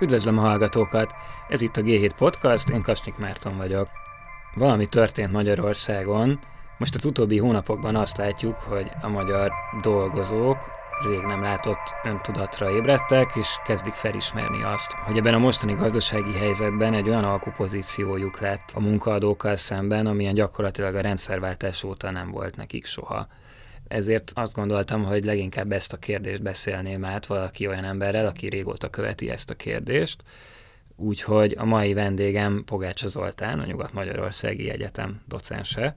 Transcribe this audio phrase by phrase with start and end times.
[0.00, 1.14] Üdvözlöm a hallgatókat!
[1.48, 3.88] Ez itt a G7 Podcast, én Kasnyik Márton vagyok.
[4.54, 6.38] Valami történt Magyarországon.
[6.78, 9.52] Most az utóbbi hónapokban azt látjuk, hogy a magyar
[9.82, 10.56] dolgozók
[11.06, 16.94] rég nem látott öntudatra ébredtek, és kezdik felismerni azt, hogy ebben a mostani gazdasági helyzetben
[16.94, 22.86] egy olyan alkupozíciójuk lett a munkaadókkal szemben, amilyen gyakorlatilag a rendszerváltás óta nem volt nekik
[22.86, 23.26] soha.
[23.88, 28.90] Ezért azt gondoltam, hogy leginkább ezt a kérdést beszélném át valaki olyan emberrel, aki régóta
[28.90, 30.22] követi ezt a kérdést.
[30.96, 35.96] Úgyhogy a mai vendégem Pogácsa Zoltán, a Nyugat-Magyarországi Egyetem docense,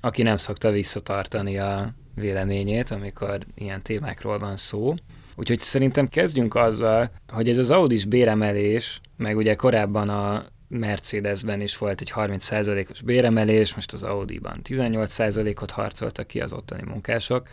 [0.00, 4.94] aki nem szokta visszatartani a véleményét, amikor ilyen témákról van szó.
[5.36, 11.78] Úgyhogy szerintem kezdjünk azzal, hogy ez az Audis béremelés, meg ugye korábban a Mercedesben is
[11.78, 17.48] volt egy 30%-os béremelés, most az Audi-ban 18%-ot harcoltak ki az ottani munkások.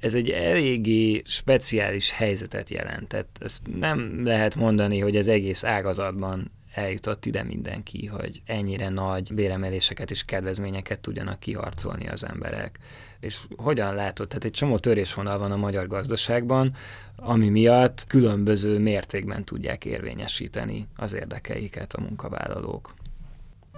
[0.00, 3.38] Ez egy eléggé speciális helyzetet jelentett.
[3.40, 10.10] Ezt nem lehet mondani, hogy az egész ágazatban eljutott ide mindenki, hogy ennyire nagy béremeléseket
[10.10, 12.78] és kedvezményeket tudjanak kiharcolni az emberek.
[13.20, 14.28] És hogyan látod?
[14.28, 16.74] Tehát egy csomó törésvonal van a magyar gazdaságban,
[17.20, 22.94] ami miatt különböző mértékben tudják érvényesíteni az érdekeiket a munkavállalók.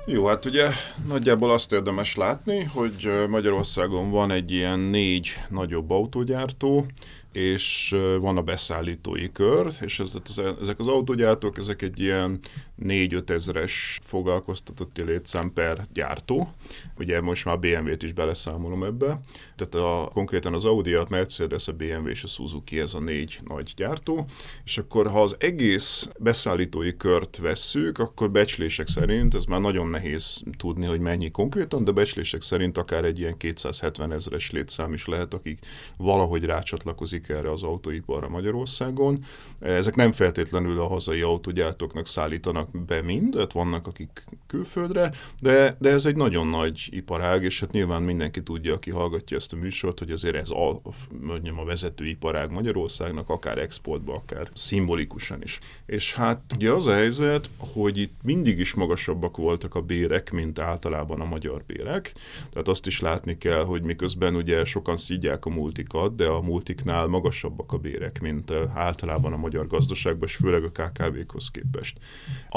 [0.07, 0.69] Jó, hát ugye
[1.09, 6.87] nagyjából azt érdemes látni, hogy Magyarországon van egy ilyen négy nagyobb autógyártó,
[7.33, 10.13] és van a beszállítói kör, és ez,
[10.61, 12.39] ezek az autógyártók, ezek egy ilyen
[12.85, 16.53] 4-5 ezres foglalkoztatotti létszám per gyártó.
[16.99, 19.21] Ugye most már BMW-t is beleszámolom ebbe.
[19.57, 23.39] Tehát a, konkrétan az Audi, a Mercedes, a BMW és a Suzuki, ez a négy
[23.45, 24.25] nagy gyártó.
[24.65, 30.43] És akkor ha az egész beszállítói kört vesszük, akkor becslések szerint, ez már nagyon nehéz
[30.57, 35.35] tudni, hogy mennyi konkrétan, de becslések szerint akár egy ilyen 270 ezres létszám is lehet,
[35.35, 35.59] akik
[35.97, 39.25] valahogy rácsatlakozik erre az autóiparra Magyarországon.
[39.59, 45.91] Ezek nem feltétlenül a hazai autógyártóknak szállítanak be mind, tehát vannak akik külföldre, de, de
[45.91, 49.99] ez egy nagyon nagy iparág, és hát nyilván mindenki tudja, aki hallgatja ezt a műsort,
[49.99, 50.81] hogy azért ez a,
[51.21, 55.59] mondjam, a vezető iparág Magyarországnak, akár exportba, akár szimbolikusan is.
[55.87, 60.59] És hát ugye az a helyzet, hogy itt mindig is magasabbak voltak a bérek, mint
[60.59, 62.15] általában a magyar bérek.
[62.51, 67.07] Tehát azt is látni kell, hogy miközben ugye sokan szígyák a multikat, de a multiknál
[67.07, 71.99] magasabbak a bérek, mint általában a magyar gazdaságban, és főleg a KKV-khoz képest.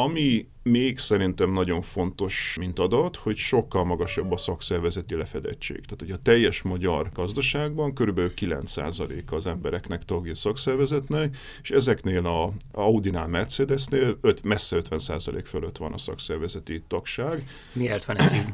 [0.03, 5.75] Ami még szerintem nagyon fontos, mint adat, hogy sokkal magasabb a szakszervezeti lefedettség.
[5.75, 12.53] Tehát, hogy a teljes magyar gazdaságban körülbelül 9% az embereknek tagja szakszervezetnek, és ezeknél a
[12.71, 17.43] Audinál, Mercedesnél öt, messze 50% fölött van a szakszervezeti tagság.
[17.73, 18.53] Miért van ez így?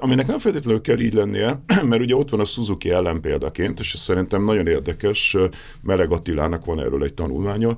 [0.00, 4.00] Aminek nem feltétlenül kell így lennie, mert ugye ott van a Suzuki ellenpéldaként, és ez
[4.00, 5.36] szerintem nagyon érdekes,
[5.82, 7.76] Meleg Attilának van erről egy tanulmánya,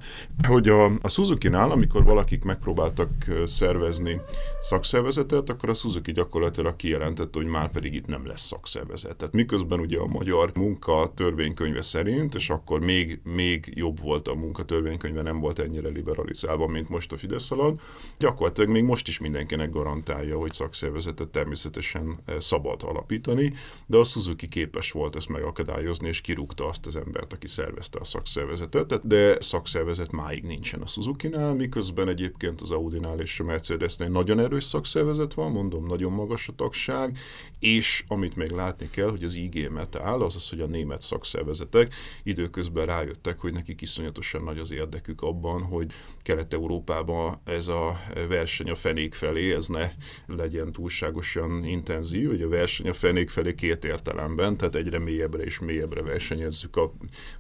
[0.48, 3.10] hogy a, a Suzuki-nál, amikor valakik megpróbáltak
[3.50, 4.20] szervezni
[4.62, 9.16] szakszervezetet, akkor a Suzuki gyakorlatilag kijelentette, hogy már pedig itt nem lesz szakszervezet.
[9.16, 14.34] Tehát miközben ugye a magyar munka törvénykönyve szerint, és akkor még, még jobb volt a
[14.34, 17.80] munka törvénykönyve, nem volt ennyire liberalizálva, mint most a Fidesz alatt,
[18.18, 23.52] gyakorlatilag még most is mindenkinek garantálja, hogy szakszervezetet természetesen eh, szabad alapítani,
[23.86, 28.04] de a Suzuki képes volt ezt megakadályozni, és kirúgta azt az embert, aki szervezte a
[28.04, 34.38] szakszervezetet, de szakszervezet máig nincsen a Suzuki-nál, miközben egyébként az Audi-nál és a Mercedesnél nagyon
[34.38, 37.18] erős szakszervezet van, mondom, nagyon magas a tagság,
[37.58, 42.86] és amit még látni kell, hogy az IG Metal, azaz, hogy a német szakszervezetek időközben
[42.86, 45.92] rájöttek, hogy nekik iszonyatosan nagy az érdekük abban, hogy
[46.22, 49.90] Kelet-Európában ez a verseny a fenék felé, ez ne
[50.26, 55.58] legyen túlságosan intenzív, hogy a verseny a fenék felé két értelemben, tehát egyre mélyebbre és
[55.58, 56.92] mélyebbre versenyezzük a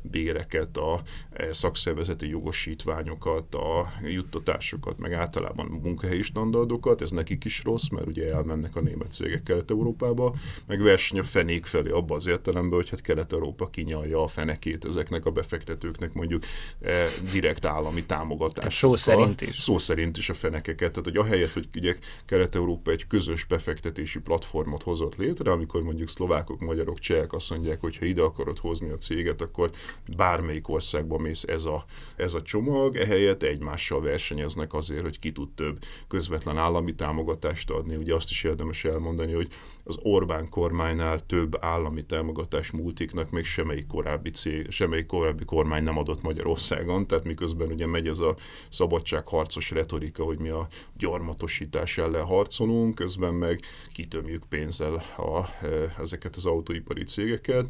[0.02, 1.02] béreket, a
[1.50, 8.76] szakszervezeti jogosítványokat, a juttatásokat, meg általában munkahelyi standardokat, ez nekik is rossz, mert ugye elmennek
[8.76, 10.34] a német cégek Kelet-Európába,
[10.66, 15.26] meg verseny a fenék felé abban az értelemben, hogy hát Kelet-Európa kinyalja a fenekét ezeknek
[15.26, 16.44] a befektetőknek mondjuk
[16.80, 18.76] eh, direkt állami támogatást.
[18.76, 19.58] Szó szerint is.
[19.58, 20.90] Szó szerint is a fenekeket.
[20.90, 26.60] Tehát, hogy ahelyett, hogy ugye Kelet-Európa egy közös befektetési platformot hozott létre, amikor mondjuk szlovákok,
[26.60, 29.70] magyarok, csehek azt mondják, hogy ha ide akarod hozni a céget, akkor
[30.16, 31.84] bármelyik országban mész ez a,
[32.16, 35.78] ez a csomag, ehelyett egymással versenyeznek azért, hogy ki tud több
[36.08, 37.96] közvetlen állami támogatást adni.
[37.96, 39.48] Ugye azt is érdemes elmondani, hogy
[39.84, 45.98] az Orbán kormánynál több állami támogatás multiknak még semmelyik korábbi cég, semmelyik korábbi kormány nem
[45.98, 48.36] adott Magyarországon, tehát miközben ugye megy ez a
[48.68, 53.60] szabadságharcos retorika, hogy mi a gyarmatosítás ellen harcolunk, közben meg
[53.92, 57.66] kitömjük pénzzel a, e, ezeket az autóipari cégeket.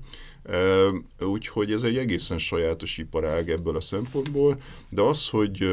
[1.21, 5.65] Úgyhogy ez egy egészen sajátos iparág ebből a szempontból, de az, hogy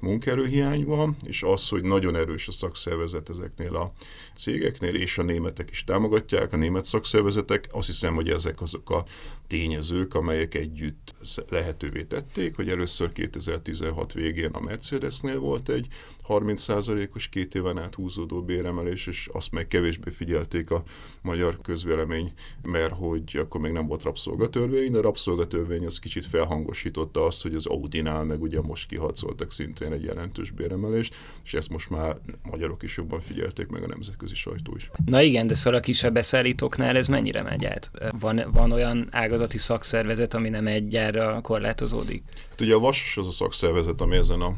[0.00, 3.92] munkaerőhiány van, és az, hogy nagyon erős a szakszervezet ezeknél a
[4.34, 9.04] cégeknél, és a németek is támogatják, a német szakszervezetek, azt hiszem, hogy ezek azok a
[9.46, 11.14] tényezők, amelyek együtt
[11.48, 15.86] lehetővé tették, hogy először 2016 végén a Mercedesnél volt egy
[16.28, 20.82] 30%-os két éven át húzódó béremelés, és azt meg kevésbé figyelték a
[21.22, 22.32] magyar közvélemény,
[22.62, 27.54] mert hogy akkor még nem volt rabszolgatörvény, de a rabszolgatörvény az kicsit felhangosította azt, hogy
[27.54, 31.14] az Audinál meg ugye most kiharcoltak szintén egy jelentős béremelést,
[31.44, 34.90] és ezt most már magyarok is jobban figyelték meg a nemzetközi sajtó is.
[35.04, 37.90] Na igen, de szóval a kisebb beszállítóknál ez mennyire megy át?
[38.18, 42.22] Van, van olyan ágazati szakszervezet, ami nem egy gyárra korlátozódik?
[42.50, 44.54] Hát ugye a Vas az a szakszervezet, ami ezen a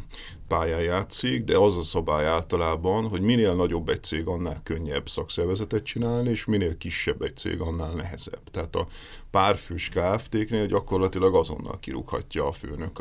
[0.48, 5.82] pályán játszik, de az a szabály általában, hogy minél nagyobb egy cég, annál könnyebb szakszervezetet
[5.82, 8.50] csinálni, és minél kisebb egy cég, annál nehezebb.
[8.50, 8.86] Tehát a
[9.30, 13.00] párfős Kft-knél gyakorlatilag azonnal kirúghatja a főnök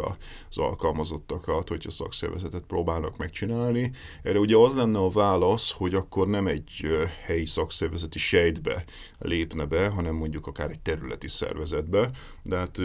[0.50, 3.92] az alkalmazottakat, hogyha szakszervezetet próbálnak megcsinálni.
[4.24, 6.88] Erre ugye az lenne a válasz, hogy akkor nem egy
[7.22, 8.84] helyi szakszervezeti sejtbe
[9.20, 12.10] lépne be, hanem mondjuk akár egy területi szervezetbe.
[12.44, 12.78] De hát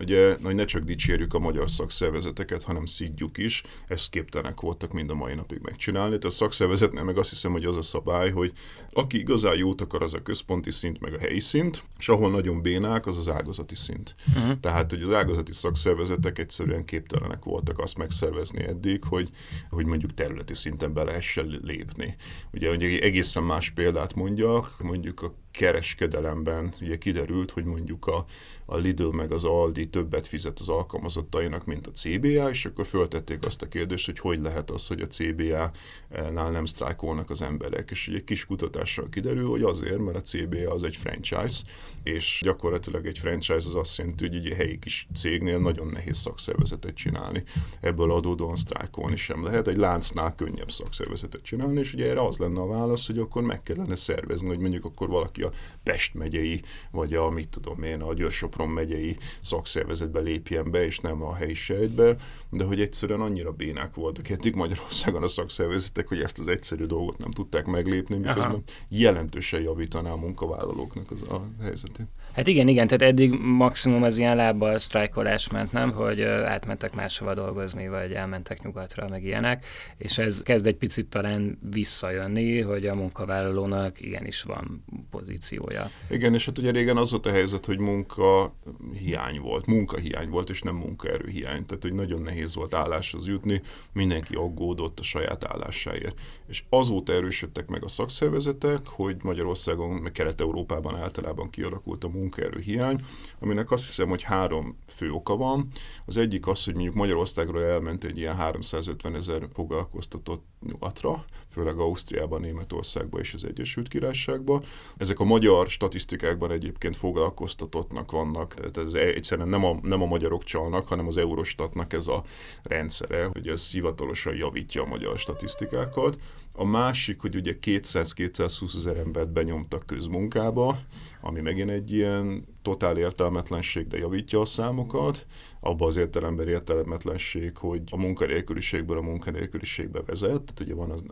[0.00, 5.10] ugye, hogy ne csak dicsérjük a magyar szakszervezeteket, hanem szidjuk is, ezt képtelenek voltak mind
[5.10, 6.08] a mai napig megcsinálni.
[6.08, 8.52] Tehát a szakszervezetnél meg azt hiszem, hogy az a szabály, hogy
[8.90, 12.62] aki igazán jót akar, az a központi szint, meg a helyi szint, és ahol nagyon
[12.62, 14.14] bénál, problémák, az az ágazati szint.
[14.36, 14.60] Uh-huh.
[14.60, 19.30] Tehát, hogy az ágazati szakszervezetek egyszerűen képtelenek voltak azt megszervezni eddig, hogy,
[19.70, 22.16] hogy mondjuk területi szinten be lehessen lépni.
[22.52, 28.24] Ugye, hogy egészen más példát mondjak, mondjuk a kereskedelemben ugye kiderült, hogy mondjuk a,
[28.64, 33.46] a Lidl meg az Aldi többet fizet az alkalmazottainak, mint a CBA, és akkor föltették
[33.46, 37.90] azt a kérdést, hogy hogy lehet az, hogy a CBA-nál nem sztrájkolnak az emberek.
[37.90, 41.62] És egy kis kutatással kiderül, hogy azért, mert a CBA az egy franchise,
[42.02, 46.94] és gyakorlatilag egy franchise az azt jelenti, hogy egy helyi kis cégnél nagyon nehéz szakszervezetet
[46.94, 47.42] csinálni.
[47.80, 49.68] Ebből adódóan sztrájkolni sem lehet.
[49.68, 53.62] Egy láncnál könnyebb szakszervezetet csinálni, és ugye erre az lenne a válasz, hogy akkor meg
[53.62, 55.52] kellene szervezni, hogy mondjuk akkor valaki a
[55.82, 61.22] Pest megyei, vagy a mit tudom én, a Győr-Sopron megyei szakszervezetbe lépjen be, és nem
[61.22, 62.16] a helyi sejtbe,
[62.50, 67.18] de hogy egyszerűen annyira bénák voltak eddig Magyarországon a szakszervezetek, hogy ezt az egyszerű dolgot
[67.18, 68.62] nem tudták meglépni, miközben Aha.
[68.88, 72.06] jelentősen javítaná a munkavállalóknak az a helyzetét.
[72.32, 77.34] Hát igen, igen, tehát eddig maximum az ilyen lábbal sztrájkolás ment, nem, hogy átmentek máshova
[77.34, 79.66] dolgozni, vagy elmentek nyugatra, meg ilyenek,
[79.96, 84.84] és ez kezd egy picit talán visszajönni, hogy a munkavállalónak igenis van
[85.32, 85.90] pozíciója.
[86.10, 88.54] Igen, és hát ugye régen az volt a helyzet, hogy munka
[88.98, 93.62] hiány volt, munkahiány volt, és nem munkaerőhiány, tehát hogy nagyon nehéz volt álláshoz jutni,
[93.92, 96.20] mindenki aggódott a saját állásáért.
[96.46, 103.04] És azóta erősödtek meg a szakszervezetek, hogy Magyarországon, meg Kelet-Európában általában kialakult a munkaerőhiány,
[103.38, 105.68] aminek azt hiszem, hogy három fő oka van.
[106.06, 112.40] Az egyik az, hogy mondjuk Magyarországról elment egy ilyen 350 ezer foglalkoztatott nyugatra, főleg Ausztriában,
[112.40, 114.64] Németországban és az Egyesült Királyságban.
[114.96, 120.44] Ezek a magyar statisztikákban egyébként foglalkoztatottnak vannak, tehát ez egyszerűen nem a, nem a magyarok
[120.44, 122.22] csalnak, hanem az Eurostatnak ez a
[122.62, 126.18] rendszere, hogy ez hivatalosan javítja a magyar statisztikákat.
[126.52, 130.78] A másik, hogy ugye 200-220 ezer embert benyomtak közmunkába,
[131.20, 135.26] ami megint egy ilyen totál értelmetlenség, de javítja a számokat,
[135.64, 140.28] abban az értelemben értelmetlenség, hogy a munkanélküliségből a munkanélküliségbe vezet.
[140.28, 141.02] Tehát ugye van az,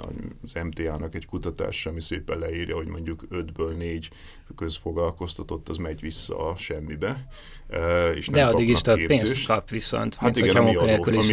[0.45, 4.11] az MTA-nak egy kutatása, ami szépen leírja, hogy mondjuk 5-ből 4
[4.57, 7.27] közfoglalkoztatott, az megy vissza a semmibe.
[7.69, 10.75] E, és de addig is több pénzt kap viszont, hát mint igen, a mi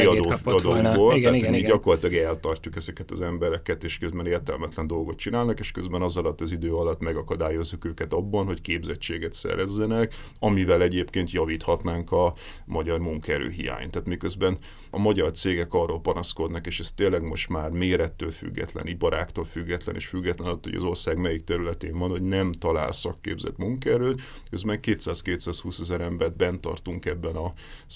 [0.06, 0.90] adó, kapott volna.
[0.90, 1.70] Igen, tehát igen, mi igen.
[1.70, 6.52] gyakorlatilag eltartjuk ezeket az embereket, és közben értelmetlen dolgot csinálnak, és közben az alatt az
[6.52, 12.34] idő alatt megakadályozzuk őket abban, hogy képzettséget szerezzenek, amivel egyébként javíthatnánk a
[12.66, 13.92] magyar munkaerőhiányt.
[13.92, 14.58] Tehát miközben
[14.92, 20.06] a magyar cégek arról panaszkodnak, és ez tényleg most már mérettől független, iparáktól független, és
[20.06, 25.80] független attól, hogy az ország melyik területén van, hogy nem talál szakképzett munkaerőt, közben 200-220
[25.80, 27.54] ezer ember évet bent tartunk ebben, a,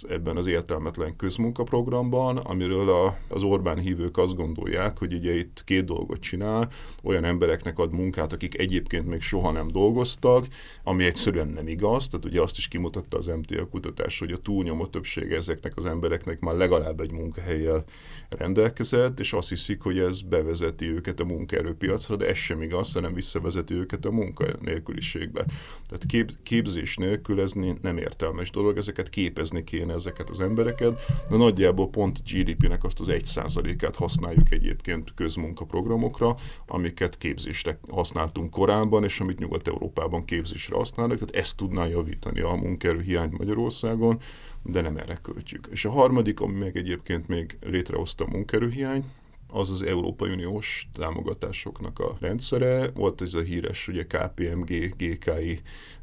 [0.10, 5.86] ebben az értelmetlen közmunkaprogramban, amiről a, az Orbán hívők azt gondolják, hogy ugye itt két
[5.86, 6.72] dolgot csinál,
[7.04, 10.46] olyan embereknek ad munkát, akik egyébként még soha nem dolgoztak,
[10.84, 14.86] ami egyszerűen nem igaz, tehát ugye azt is kimutatta az MTA kutatás, hogy a túlnyomó
[15.02, 17.84] többsége ezeknek az embereknek már legalább egy munkahelyjel
[18.30, 23.14] rendelkezett, és azt hiszik, hogy ez bevezeti őket a munkaerőpiacra, de ez sem igaz, hanem
[23.14, 25.46] visszavezeti őket a munkanélküliségbe.
[25.88, 31.38] Tehát kép, képzés nélkül ez nem értelmes dolog, ezeket képezni kéne ezeket az embereket, de
[31.38, 36.36] nagyjából pont GDP-nek azt az egy százalékát használjuk egyébként közmunkaprogramokra,
[36.68, 43.30] amiket képzésre használtunk korábban, és amit Nyugat-Európában képzésre használnak, tehát ezt tudná javítani a munkaerőhiány
[43.38, 44.20] Magyarországon,
[44.64, 45.68] de nem erre költjük.
[45.72, 49.06] És a harmadik, ami meg egyébként még létrehozta a munkerőhiány,
[49.48, 52.90] az az Európai Uniós támogatásoknak a rendszere.
[52.90, 55.62] Volt ez a híres ugye KPMG, GKI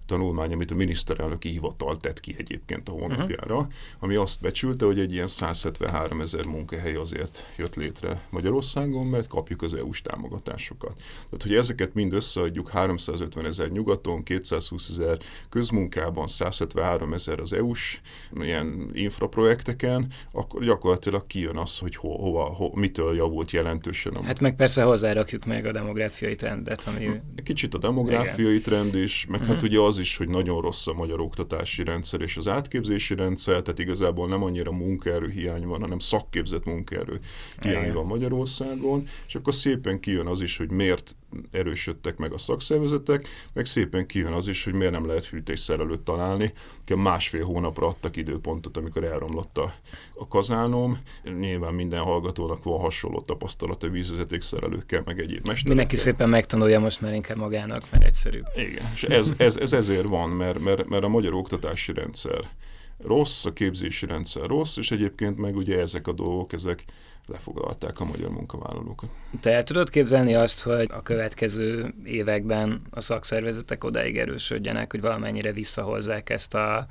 [0.09, 3.73] tanulmány, amit a miniszterelnöki hivatal tett ki egyébként a honlapjára, uh-huh.
[3.99, 9.63] ami azt becsülte, hogy egy ilyen 173 ezer munkahely azért jött létre Magyarországon, mert kapjuk
[9.63, 10.97] az EU-s támogatásokat.
[10.97, 18.01] Tehát, hogy ezeket mind összeadjuk 350 ezer nyugaton, 220 ezer közmunkában, 173 ezer az EU-s
[18.41, 24.13] ilyen infraprojekteken, akkor gyakorlatilag kijön az, hogy ho, hova, ho, mitől javult jelentősen.
[24.13, 27.11] A hát meg persze hozzárakjuk meg a demográfiai trendet, ami...
[27.43, 28.63] Kicsit a demográfiai Igen.
[28.63, 29.55] trend is, meg uh-huh.
[29.55, 33.63] hát ugye az is, hogy nagyon rossz a magyar oktatási rendszer és az átképzési rendszer,
[33.63, 37.19] tehát igazából nem annyira munkaerő hiány van, hanem szakképzett munkaerő
[37.61, 41.17] hiány van Magyarországon, és akkor szépen kijön az is, hogy miért
[41.51, 46.53] erősödtek meg a szakszervezetek, meg szépen kijön az is, hogy miért nem lehet hűtésszerelőt találni.
[46.97, 49.73] Másfél hónapra adtak időpontot, amikor elromlott a,
[50.15, 50.99] a kazánom.
[51.39, 55.69] Nyilván minden hallgatónak van hasonló tapasztalat a vízvezetékszerelőkkel, meg egyéb mesterekkel.
[55.69, 58.47] Mindenki szépen megtanulja most már inkább magának, mert egyszerűbb.
[58.57, 62.49] Igen, és ez, ez, ez ezért van, mert, mert, mert a magyar oktatási rendszer
[62.99, 66.85] rossz, a képzési rendszer rossz, és egyébként meg ugye ezek a dolgok, ezek
[67.27, 69.09] lefoglalták a magyar munkavállalókat.
[69.41, 75.53] Te el tudod képzelni azt, hogy a következő években a szakszervezetek odáig erősödjenek, hogy valamennyire
[75.53, 76.87] visszahozzák ezt a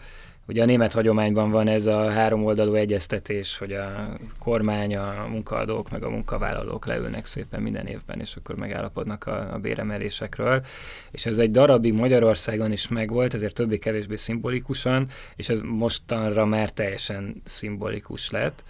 [0.47, 5.89] Ugye a német hagyományban van ez a három oldalú egyeztetés, hogy a kormány, a munkaadók
[5.89, 10.65] meg a munkavállalók leülnek szépen minden évben, és akkor megállapodnak a, a béremelésekről.
[11.11, 17.41] És ez egy darabig Magyarországon is megvolt, ezért többé-kevésbé szimbolikusan, és ez mostanra már teljesen
[17.43, 18.63] szimbolikus lett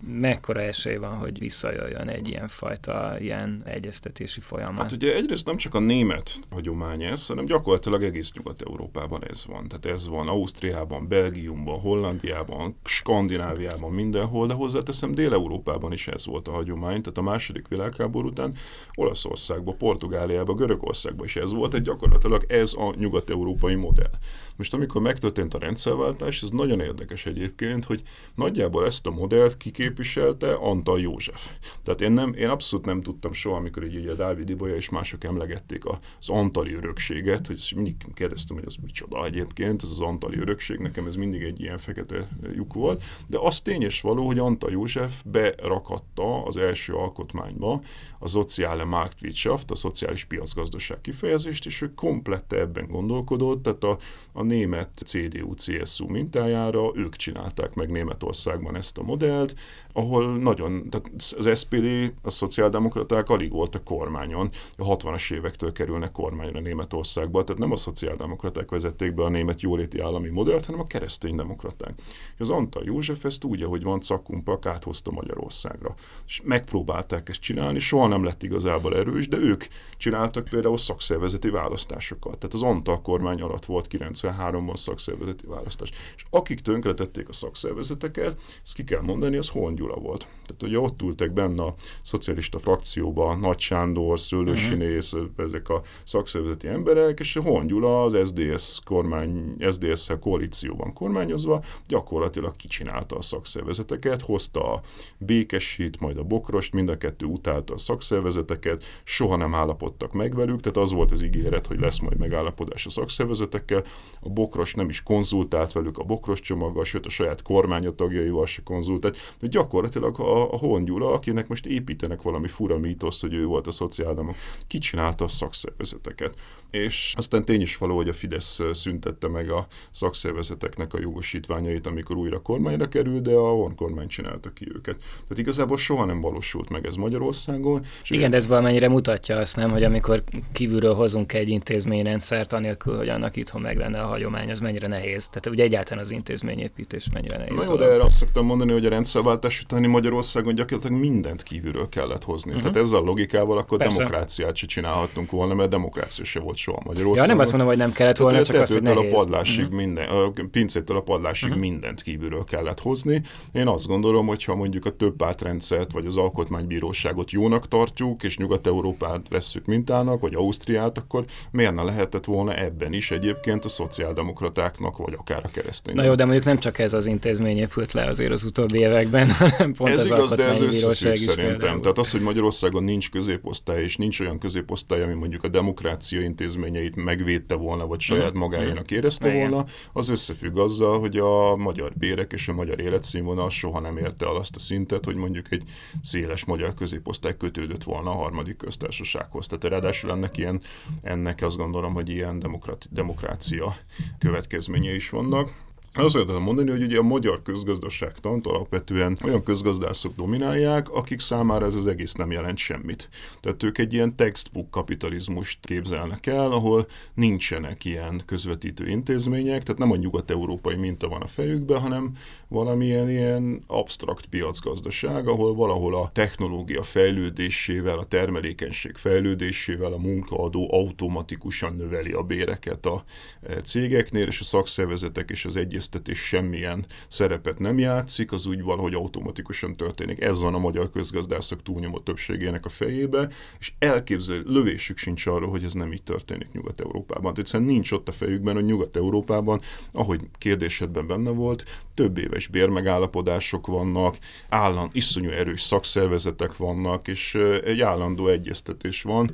[0.00, 4.82] mekkora esély van, hogy visszajöjjön egy ilyen fajta ilyen egyeztetési folyamat?
[4.82, 9.68] Hát ugye egyrészt nem csak a német hagyomány ez, hanem gyakorlatilag egész Nyugat-Európában ez van.
[9.68, 16.52] Tehát ez van Ausztriában, Belgiumban, Hollandiában, Skandináviában, mindenhol, de hozzáteszem Dél-Európában is ez volt a
[16.52, 17.02] hagyomány.
[17.02, 18.54] Tehát a második világháború után
[18.94, 21.74] Olaszországban, Portugáliában, Görögországban is ez volt.
[21.74, 24.10] egy gyakorlatilag ez a nyugat-európai modell.
[24.56, 28.02] Most amikor megtörtént a rendszerváltás, ez nagyon érdekes egyébként, hogy
[28.34, 31.50] nagyjából ezt a modellt kiképviselte Antal József.
[31.82, 34.88] Tehát én, nem, én abszolút nem tudtam soha, amikor így, így a Dávid Ibolya és
[34.88, 40.38] mások emlegették az antali örökséget, hogy mindig kérdeztem, hogy az micsoda egyébként, ez az antali
[40.38, 44.70] örökség, nekem ez mindig egy ilyen fekete lyuk volt, de az tényes való, hogy Antal
[44.70, 47.82] József berakatta az első alkotmányba
[48.18, 53.98] a Soziale Marktwirtschaft, a szociális piacgazdaság kifejezést, és ő komplette ebben gondolkodott, tehát a,
[54.32, 59.54] a német CDU-CSU mintájára ők csinálták meg Németországban ezt a modellt,
[59.92, 66.60] ahol nagyon, tehát az SPD, a szociáldemokraták alig voltak kormányon, a 60-as évektől kerülnek kormányra
[66.60, 71.94] Németországba, tehát nem a szociáldemokraták vezették be a német jóléti állami modellt, hanem a kereszténydemokraták.
[72.38, 75.94] Az Antal József ezt úgy, ahogy van cakkumpak, áthozta Magyarországra.
[76.26, 79.64] És megpróbálták ezt csinálni, soha nem lett igazából erős, de ők
[79.96, 82.38] csináltak például szakszervezeti választásokat.
[82.38, 85.90] Tehát az Antal kormány alatt volt 93-ban szakszervezeti választás.
[86.16, 90.26] És akik tönkretették a szakszervezeteket, ezt ki kell mondani, az Holn Gyula volt.
[90.46, 95.28] Tehát ugye ott ültek benne a szocialista frakcióban Nagy Sándor, Szőlősinész, uh-huh.
[95.36, 103.16] ezek a szakszervezeti emberek, és Holn Gyula az SDS kormány, SDS-szel koalícióban kormányozva gyakorlatilag kicsinálta
[103.16, 104.80] a szakszervezeteket, hozta a
[105.18, 110.60] békesít, majd a bokrost, mind a kettő utálta a szakszervezeteket, soha nem állapodtak meg velük,
[110.60, 113.84] tehát az volt az ígéret, hogy lesz majd megállapodás a szakszervezetekkel,
[114.20, 118.62] a bokros nem is konzultált velük a bokros csomaggal, sőt a saját kormánya tagjaival se
[118.64, 123.44] konzultált, de gyakorlatilag a, a Horn Gyula, akinek most építenek valami fura mítoszt, hogy ő
[123.44, 124.34] volt a szociáldemok,
[124.66, 126.34] kicsinálta a szakszervezeteket.
[126.70, 132.16] És aztán tény is való, hogy a Fidesz szüntette meg a szakszervezeteknek a jogosítványait, amikor
[132.16, 134.96] újra kormányra kerül, de a Horn kormány csinálta ki őket.
[134.96, 137.84] Tehát igazából soha nem valósult meg ez Magyarországon.
[138.02, 142.96] És Igen, de ez valamennyire mutatja azt, nem, hogy amikor kívülről hozunk egy intézményrendszert, anélkül,
[142.96, 145.28] hogy annak itthon meg lenne a hagyomány, az mennyire nehéz.
[145.28, 147.54] Tehát ugye egyáltalán az intézményépítés mennyire nehéz.
[147.54, 151.88] Na jó, de erre azt szoktam mondani, hogy a rendszerváltás utáni Magyarországon gyakorlatilag mindent kívülről
[151.88, 152.50] kellett hozni.
[152.50, 152.70] Uh-huh.
[152.70, 153.96] Tehát ezzel a logikával akkor Persze.
[153.96, 157.16] demokráciát se csinálhattunk volna, mert demokrácia se volt soha Magyarországon.
[157.16, 159.12] Ja, nem azt mondom, hogy nem kellett volna, csak azt, hogy nehéz.
[159.12, 159.76] a padlásig uh-huh.
[159.76, 161.62] minden, a pincétől a padlásig uh-huh.
[161.62, 163.22] mindent kívülről kellett hozni.
[163.52, 168.36] Én azt gondolom, hogy ha mondjuk a több pártrendszert vagy az alkotmánybíróságot jónak tartjuk, és
[168.36, 174.96] Nyugat-Európát vesszük mintának, vagy Ausztriát, akkor miért ne lehetett volna ebben is egyébként a szociáldemokratáknak,
[174.96, 175.94] vagy akár a keresztény.
[175.94, 179.30] Na jó, de mondjuk nem csak ez az intézmény épült le azért az utóbbi években,
[179.38, 181.58] hanem pont ez az igaz, de ez összefügg szerintem.
[181.58, 181.80] Például.
[181.80, 186.96] Tehát az, hogy Magyarországon nincs középosztály, és nincs olyan középosztály, ami mondjuk a demokrácia intézményeit
[186.96, 188.38] megvédte volna, vagy saját mm.
[188.38, 189.40] magáénak érezte Igen.
[189.40, 194.26] volna, az összefügg azzal, hogy a magyar bérek és a magyar életszínvonal soha nem érte
[194.26, 195.62] el azt a szintet, hogy mondjuk egy
[196.02, 199.46] széles magyar középosztály kötődött volna a harmadik köztársasághoz.
[199.46, 200.60] Tehát ráadásul ennek ilyen,
[201.02, 202.42] ennek azt gondolom, hogy ilyen
[202.90, 203.76] demokrácia
[204.18, 205.63] következményei is vannak.
[205.96, 211.74] Azt szeretném mondani, hogy ugye a magyar közgazdaságtant alapvetően olyan közgazdászok dominálják, akik számára ez
[211.74, 213.08] az egész nem jelent semmit.
[213.40, 219.90] Tehát ők egy ilyen textbook kapitalizmust képzelnek el, ahol nincsenek ilyen közvetítő intézmények, tehát nem
[219.90, 222.12] a nyugat-európai minta van a fejükben, hanem
[222.48, 231.76] valamilyen ilyen absztrakt piacgazdaság, ahol valahol a technológia fejlődésével, a termelékenység fejlődésével a munkaadó automatikusan
[231.76, 233.04] növeli a béreket a
[233.42, 238.62] e, cégeknél, és a szakszervezetek és az egyes egyeztetés semmilyen szerepet nem játszik, az úgy
[238.62, 240.20] valahogy automatikusan történik.
[240.20, 245.64] Ez van a magyar közgazdászok túlnyomó többségének a fejébe, és elképzel, lövésük sincs arra, hogy
[245.64, 247.22] ez nem így történik Nyugat-Európában.
[247.22, 249.60] Tehát egyszerűen nincs ott a fejükben, hogy Nyugat-Európában,
[249.92, 251.64] ahogy kérdésedben benne volt,
[251.94, 254.16] több éves bérmegállapodások vannak,
[254.48, 259.30] állandó, iszonyú erős szakszervezetek vannak, és egy állandó egyeztetés van.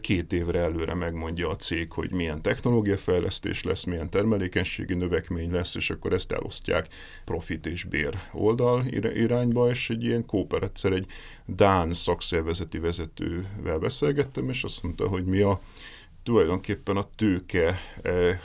[0.00, 5.90] Két évre előre megmondja a cég, hogy milyen technológiafejlesztés lesz, milyen termelékenységi növekmény lesz, és
[5.90, 6.86] akkor ezt elosztják
[7.24, 11.06] profit és bér oldal irányba, és egy ilyen kóper egyszer egy
[11.46, 15.60] Dán szakszervezeti vezetővel beszélgettem, és azt mondta, hogy mi a
[16.22, 17.78] tulajdonképpen a tőke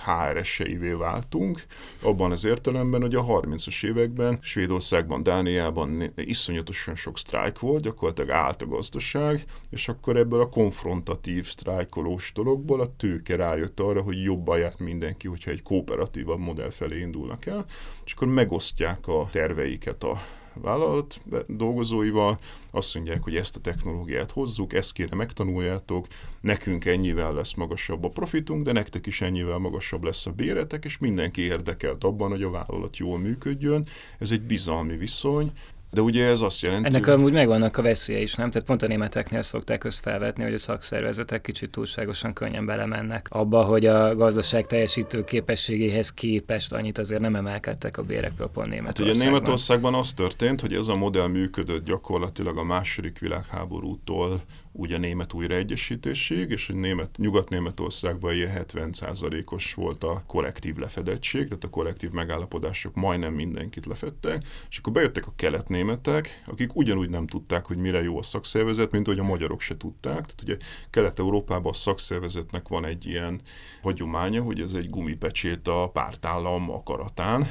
[0.05, 1.65] HRS-eivé váltunk,
[2.01, 8.61] abban az értelemben, hogy a 30-as években Svédországban, Dániában iszonyatosan sok sztrájk volt, gyakorlatilag állt
[8.61, 14.59] a gazdaság, és akkor ebből a konfrontatív sztrájkolós dologból a tőke rájött arra, hogy jobban
[14.59, 17.65] jár mindenki, hogyha egy kooperatívabb modell felé indulnak el,
[18.05, 20.21] és akkor megosztják a terveiket a
[20.61, 22.39] vállalat dolgozóival,
[22.71, 26.07] azt mondják, hogy ezt a technológiát hozzuk, ezt kéne megtanuljátok,
[26.41, 30.97] nekünk ennyivel lesz magasabb a profitunk, de nektek is ennyivel magasabb lesz a béretek, és
[30.97, 33.85] mindenki érdekelt abban, hogy a vállalat jól működjön.
[34.19, 35.51] Ez egy bizalmi viszony,
[35.91, 36.87] de ugye ez azt jelenti...
[36.87, 38.51] Ennek amúgy megvannak a veszélye is, nem?
[38.51, 43.63] Tehát pont a németeknél szokták ezt felvetni, hogy a szakszervezetek kicsit túlságosan könnyen belemennek abba,
[43.63, 49.07] hogy a gazdaság teljesítő képességéhez képest annyit azért nem emelkedtek a bérekről pont Németországban.
[49.07, 54.41] Hát ugye Németországban az történt, hogy ez a modell működött gyakorlatilag a második világháborútól
[54.77, 61.63] úgy a német újraegyesítésig, és hogy német, Nyugat-Németországban ilyen 70%-os volt a kollektív lefedettség, tehát
[61.63, 67.65] a kollektív megállapodások majdnem mindenkit lefettek, és akkor bejöttek a keletnémetek, akik ugyanúgy nem tudták,
[67.65, 70.13] hogy mire jó a szakszervezet, mint hogy a magyarok se tudták.
[70.13, 70.57] Tehát ugye
[70.89, 73.41] Kelet-Európában a szakszervezetnek van egy ilyen
[73.81, 77.47] hagyománya, hogy ez egy gumipecsét a pártállam akaratán,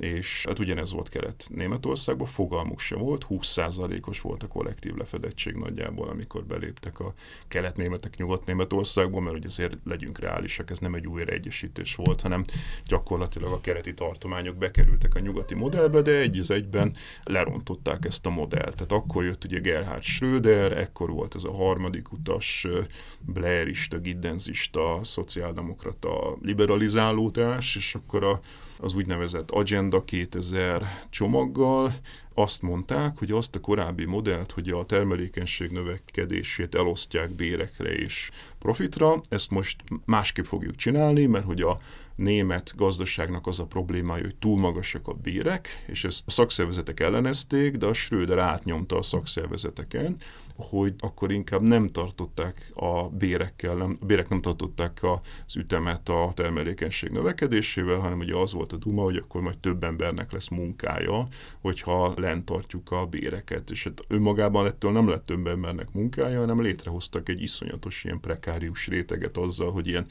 [0.00, 6.08] és hát ugyanez volt kelet Németországban, fogalmuk se volt, 20%-os volt a kollektív lefedettség nagyjából,
[6.08, 7.14] amikor beléptek a
[7.48, 12.44] kelet-németek nyugat-németországból, mert ugye azért legyünk reálisak, ez nem egy újraegyesítés volt, hanem
[12.84, 18.30] gyakorlatilag a keleti tartományok bekerültek a nyugati modellbe, de egy az egyben lerontották ezt a
[18.30, 18.74] modellt.
[18.74, 22.66] Tehát akkor jött ugye Gerhard Schröder, ekkor volt ez a harmadik utas,
[23.20, 28.40] Blairista, Giddensista, szociáldemokrata liberalizálódás, és akkor a
[28.80, 31.94] az úgynevezett Agenda 2000 csomaggal.
[32.34, 39.20] Azt mondták, hogy azt a korábbi modellt, hogy a termelékenység növekedését elosztják bérekre és profitra,
[39.28, 41.80] ezt most másképp fogjuk csinálni, mert hogy a
[42.14, 47.76] német gazdaságnak az a problémája, hogy túl magasak a bérek, és ezt a szakszervezetek ellenezték,
[47.76, 50.16] de a Schröder átnyomta a szakszervezeteken,
[50.60, 56.30] hogy akkor inkább nem tartották a bérekkel, nem, a bérek nem tartották az ütemet a
[56.34, 61.26] termelékenység növekedésével, hanem ugye az volt a duma, hogy akkor majd több embernek lesz munkája,
[61.60, 63.70] hogyha lent tartjuk a béreket.
[63.70, 68.86] És hát önmagában ettől nem lett több embernek munkája, hanem létrehoztak egy iszonyatos ilyen prekárius
[68.86, 70.06] réteget azzal, hogy ilyen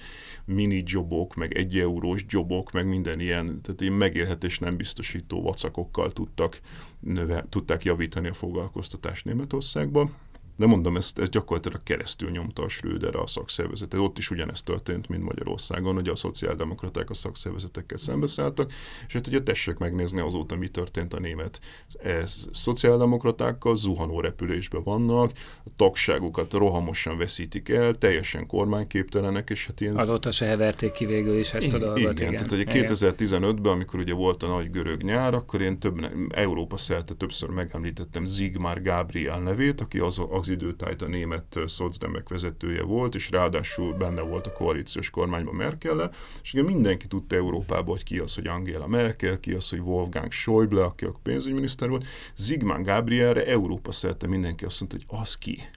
[0.45, 6.11] mini jobok, meg egy eurós jobok, meg minden ilyen, tehát ilyen megélhetés nem biztosító vacakokkal
[6.11, 6.59] tudtak,
[6.99, 10.13] növe, tudták javítani a foglalkoztatást Németországban.
[10.59, 13.99] De mondom, ezt, ezt gyakorlatilag keresztül nyomta a Schröder a szakszervezetet.
[13.99, 18.71] Ott is ugyanezt történt, mint Magyarországon, hogy a szociáldemokraták a szakszervezetekkel szembeszálltak,
[19.07, 21.59] és hát ugye tessék megnézni azóta, mi történt a német
[22.03, 25.31] ez, szociáldemokratákkal, zuhanó repülésben vannak,
[25.65, 29.97] a tagságukat rohamosan veszítik el, teljesen kormányképtelenek, és hát ilyen...
[29.97, 31.97] Azóta se heverték ki végül is ezt a dolgot.
[31.97, 32.31] Igen, igen.
[32.31, 37.13] tehát ugye 2015-ben, amikor ugye volt a nagy görög nyár, akkor én több, Európa szerte
[37.13, 43.15] többször megemlítettem Zigmar Gabriel nevét, aki az, az az időtájt a német szocdemek vezetője volt,
[43.15, 48.19] és ráadásul benne volt a koalíciós kormányban merkel és ugye mindenki tudta Európában, hogy ki
[48.19, 52.05] az, hogy Angela Merkel, ki az, hogy Wolfgang Schäuble, aki a pénzügyminiszter volt.
[52.35, 55.69] Zigmund Gabrielre Európa szerte mindenki azt mondta, hogy az ki.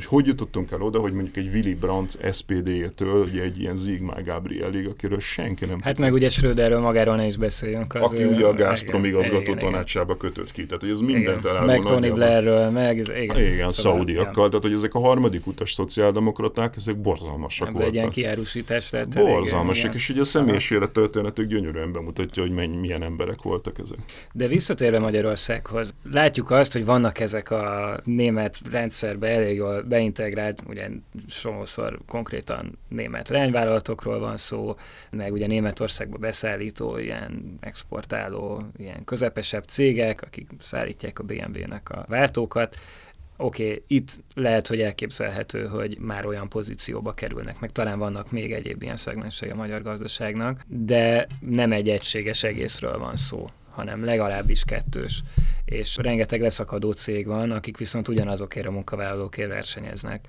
[0.00, 4.24] Most hogy jutottunk el oda, hogy mondjuk egy Willy Brandt SPD-től, ugye egy ilyen Zigmár
[4.24, 7.94] Gabrielig, akiről senki nem Hát meg ugye Schröderről magáról ne is beszéljünk.
[7.94, 11.66] Az aki ő, ugye a Gazprom igazgató tanácsába kötött ki, tehát hogy ez mindent elárul.
[11.66, 13.36] Meg Tony Blairről, meg ez, igen.
[13.36, 17.94] Igen, szóval, szaudiakkal, tehát hogy ezek a harmadik utas szociáldemokraták, ezek borzalmasak Ebből voltak.
[17.94, 19.14] egy ilyen kiárusítás lett.
[19.14, 23.98] Borzalmasak, és ugye a személyes élet történetük gyönyörűen bemutatja, hogy mennyi, milyen emberek voltak ezek.
[24.32, 30.88] De visszatérve Magyarországhoz, látjuk azt, hogy vannak ezek a német rendszerbe elég jól beintegrált, ugye
[31.28, 34.76] sokszor konkrétan német lányvállalatokról van szó,
[35.10, 42.76] meg ugye Németországba beszállító, ilyen exportáló, ilyen közepesebb cégek, akik szállítják a BMW-nek a váltókat,
[43.36, 48.52] oké, okay, itt lehet, hogy elképzelhető, hogy már olyan pozícióba kerülnek, meg talán vannak még
[48.52, 54.62] egyéb ilyen szegmensei a magyar gazdaságnak, de nem egy egységes egészről van szó hanem legalábbis
[54.64, 55.22] kettős.
[55.64, 60.28] És rengeteg leszakadó cég van, akik viszont ugyanazokért a munkavállalókért versenyeznek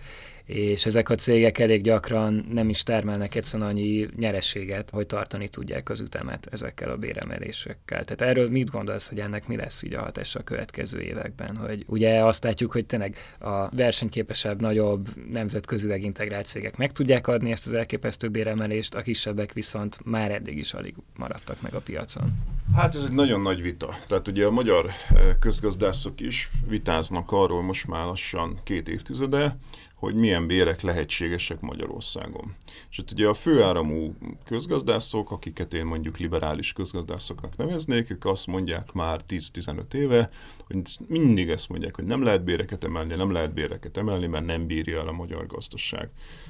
[0.54, 5.90] és ezek a cégek elég gyakran nem is termelnek egyszerűen annyi nyerességet, hogy tartani tudják
[5.90, 8.04] az ütemet ezekkel a béremelésekkel.
[8.04, 11.56] Tehát erről mit gondolsz, hogy ennek mi lesz így a hatása a következő években?
[11.56, 17.52] Hogy ugye azt látjuk, hogy tényleg a versenyképesebb, nagyobb, nemzetközileg integrált cégek meg tudják adni
[17.52, 22.32] ezt az elképesztő béremelést, a kisebbek viszont már eddig is alig maradtak meg a piacon.
[22.76, 23.96] Hát ez egy nagyon nagy vita.
[24.08, 29.58] Tehát ugye a magyar eh, közgazdászok is vitáznak arról most már lassan két évtizede,
[30.02, 32.56] hogy milyen bérek lehetségesek Magyarországon.
[32.90, 34.14] És itt ugye a főáramú
[34.46, 40.30] közgazdászok, akiket én mondjuk liberális közgazdászoknak neveznék, ők azt mondják már 10-15 éve,
[40.68, 44.68] hogy mindig ezt mondják, hogy nem lehet béreket emelni, nem lehet béreket emelni, mert nem
[44.68, 46.10] bírja el a magyar gazdaság.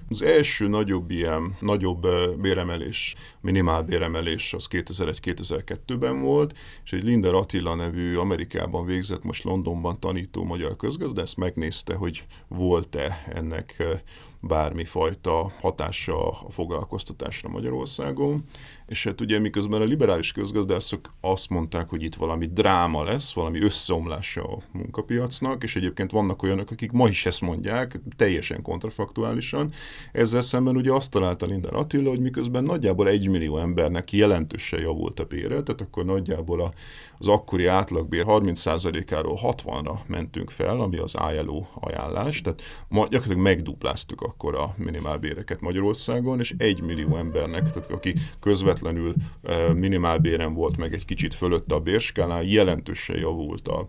[0.10, 2.08] Az első nagyobb ilyen, nagyobb
[2.40, 10.00] béremelés, minimál béremelés az 2001-2002-ben volt, és egy Linder Attila nevű Amerikában végzett, most Londonban
[10.00, 13.84] tanító magyar közgazdász megnézte, hogy volt-e ennek
[14.39, 18.43] bármifajta hatása a foglalkoztatásra Magyarországon.
[18.91, 23.62] És hát ugye miközben a liberális közgazdászok azt mondták, hogy itt valami dráma lesz, valami
[23.62, 29.71] összeomlása a munkapiacnak, és egyébként vannak olyanok, akik ma is ezt mondják, teljesen kontrafaktuálisan.
[30.12, 35.19] Ezzel szemben ugye azt találta Linder Attila, hogy miközben nagyjából egy millió embernek jelentősen javult
[35.19, 36.73] a bére, tehát akkor nagyjából
[37.17, 44.21] az akkori átlagbér 30%-áról 60-ra mentünk fel, ami az ILO ajánlás, tehát ma gyakorlatilag megdupláztuk
[44.21, 48.80] akkor a minimálbéreket Magyarországon, és egy millió embernek, tehát aki közvetlenül
[49.74, 53.88] minimálbéren volt, meg egy kicsit fölött a bérskálán, jelentősen javult a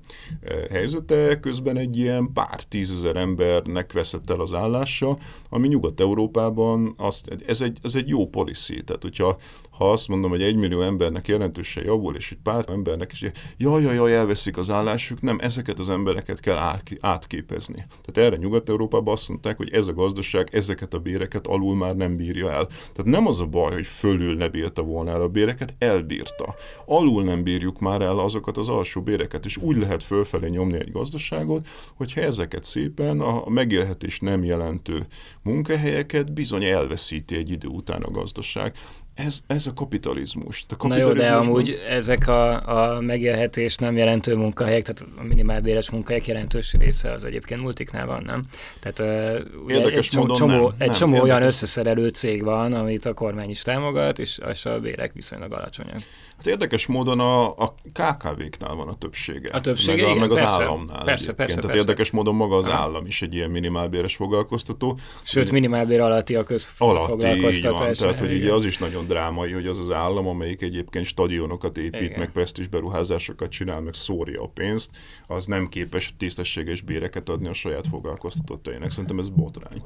[0.71, 7.61] helyzete, közben egy ilyen pár tízezer embernek veszett el az állása, ami Nyugat-Európában azt, ez,
[7.61, 9.39] egy, ez egy jó policy, tehát hogyha
[9.83, 13.25] ha azt mondom, hogy egy millió embernek jelentősen javul, és egy pár embernek is,
[13.57, 17.87] jaj, jaj, jaj, elveszik az állásuk, nem, ezeket az embereket kell átképezni.
[18.05, 22.17] Tehát erre Nyugat-Európában azt mondták, hogy ez a gazdaság ezeket a béreket alul már nem
[22.17, 22.67] bírja el.
[22.67, 24.49] Tehát nem az a baj, hogy fölül ne
[24.83, 26.55] bírta volna el a béreket, elbírta.
[26.87, 30.93] Alul nem bírjuk már el azokat az alsó béreket, és úgy lehet fölfelé nyomni egy
[30.93, 35.07] gazdaságot, hogyha ezeket szépen a megélhetés nem jelentő
[35.43, 38.77] munkahelyeket bizony elveszíti egy idő után a gazdaság.
[39.15, 40.65] Ez, ez a kapitalizmus.
[40.79, 45.91] A Na jó, de amúgy ezek a, a megélhetés nem jelentő munkahelyek, tehát a minimálbéres
[45.91, 48.45] munkahelyek jelentős része az egyébként multiknál van, nem?
[48.81, 53.05] Tehát uh, Érdekes egy, módon csomó, nem, egy nem, csomó olyan összeszerelő cég van, amit
[53.05, 56.03] a kormány is támogat, és, és a bérek viszonylag alacsonyak.
[56.43, 59.51] Hát érdekes módon a, a KKV-knál van a többsége.
[59.53, 61.05] A többsége, meg, a, igen, meg az persze, államnál.
[61.05, 64.99] Persze, persze, persze, Tehát érdekes módon maga az állam is egy ilyen minimálbéres foglalkoztató.
[65.23, 67.99] Sőt, minimálbér alatti a közfoglalkoztatás.
[67.99, 72.01] Tehát, hogy így az is nagyon drámai, hogy az az állam, amelyik egyébként stadionokat épít,
[72.01, 72.19] igen.
[72.19, 74.91] meg presztis beruházásokat csinál, meg szórja a pénzt,
[75.27, 78.91] az nem képes tisztességes béreket adni a saját foglalkoztatottainak.
[78.91, 79.83] Szerintem ez botrány.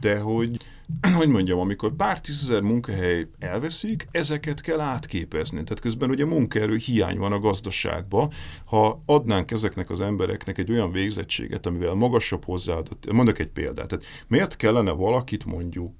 [0.00, 0.56] De hogy,
[1.18, 5.62] hogy mondjam, amikor pár tízezer munkahely elveszik, ezeket kell átképezni.
[5.64, 8.30] Tehát közben ugye munkaerő hiány van a gazdaságban.
[8.64, 14.04] Ha adnánk ezeknek az embereknek egy olyan végzettséget, amivel magasabb hozzáadott, mondok egy példát, tehát
[14.28, 15.92] miért kellene valakit mondjuk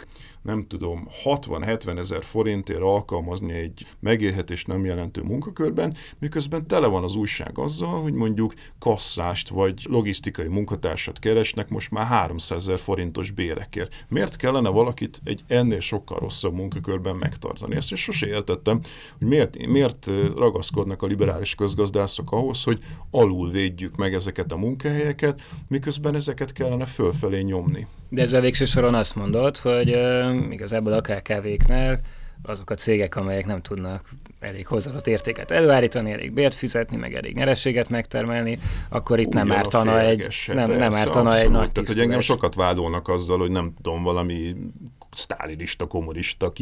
[0.45, 7.15] nem tudom, 60-70 ezer forintért alkalmazni egy megélhetés nem jelentő munkakörben, miközben tele van az
[7.15, 14.05] újság azzal, hogy mondjuk kasszást vagy logisztikai munkatársat keresnek most már 300 ezer forintos bérekért.
[14.09, 17.77] Miért kellene valakit egy ennél sokkal rosszabb munkakörben megtartani?
[17.77, 18.81] Ezt is sose értettem,
[19.19, 25.43] hogy miért, miért ragaszkodnak a liberális közgazdászok ahhoz, hogy alul védjük meg ezeket a munkahelyeket,
[25.69, 27.87] miközben ezeket kellene fölfelé nyomni.
[28.14, 32.00] De ezzel végső soron azt mondod, hogy uh, igazából a KKV-knál
[32.42, 34.09] azok a cégek, amelyek nem tudnak
[34.40, 40.00] elég hozzáadott értéket előállítani, elég bért fizetni, meg elég nyerességet megtermelni, akkor itt nem ártana
[40.00, 44.03] egy, nem, nem ártana egy nagy Tehát, hogy engem sokat vádolnak azzal, hogy nem tudom,
[44.03, 44.57] valami
[45.16, 46.53] sztálinista, kommunista,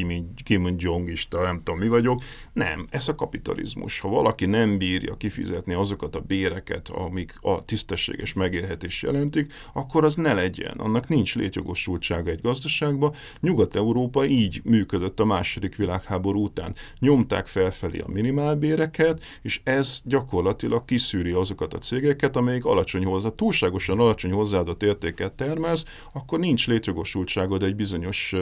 [0.45, 2.23] Kim Jongista, nem tudom mi vagyok.
[2.53, 4.01] Nem, ez a kapitalizmus.
[4.01, 10.15] Ha valaki nem bírja kifizetni azokat a béreket, amik a tisztességes megélhetés jelentik, akkor az
[10.15, 10.77] ne legyen.
[10.77, 13.15] Annak nincs létjogosultsága egy gazdaságban.
[13.41, 16.75] Nyugat-Európa így működött a második világháború után.
[16.99, 24.01] Nyomták felfelé a minimálbéreket, és ez gyakorlatilag kiszűri azokat a cégeket, amelyik alacsony hozzá, túlságosan
[24.01, 28.35] alacsony hozzáadott értéket termez, akkor nincs létjogosultságod egy bizonyos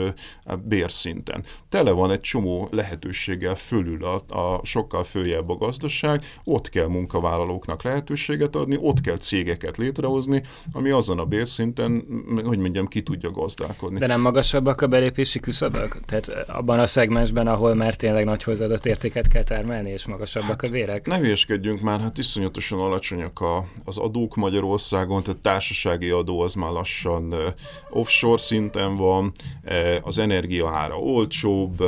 [0.55, 1.43] bérszinten.
[1.69, 7.83] Tele van egy csomó lehetőséggel fölül a, a sokkal följebb a gazdaság, ott kell munkavállalóknak
[7.83, 12.05] lehetőséget adni, ott kell cégeket létrehozni, ami azon a bérszinten,
[12.43, 13.99] hogy mondjam, ki tudja gazdálkodni.
[13.99, 15.99] De nem magasabbak a belépési küszöbök?
[16.05, 20.63] Tehát abban a szegmensben, ahol már tényleg nagy hozzáadott értéket kell termelni, és magasabbak hát,
[20.63, 21.07] a bérek?
[21.07, 26.71] Ne hülyeskedjünk már, hát iszonyatosan alacsonyak a, az adók Magyarországon, tehát társasági adó az már
[26.71, 27.35] lassan
[27.89, 29.31] offshore szinten van,
[30.01, 31.83] az energia ára olcsóbb,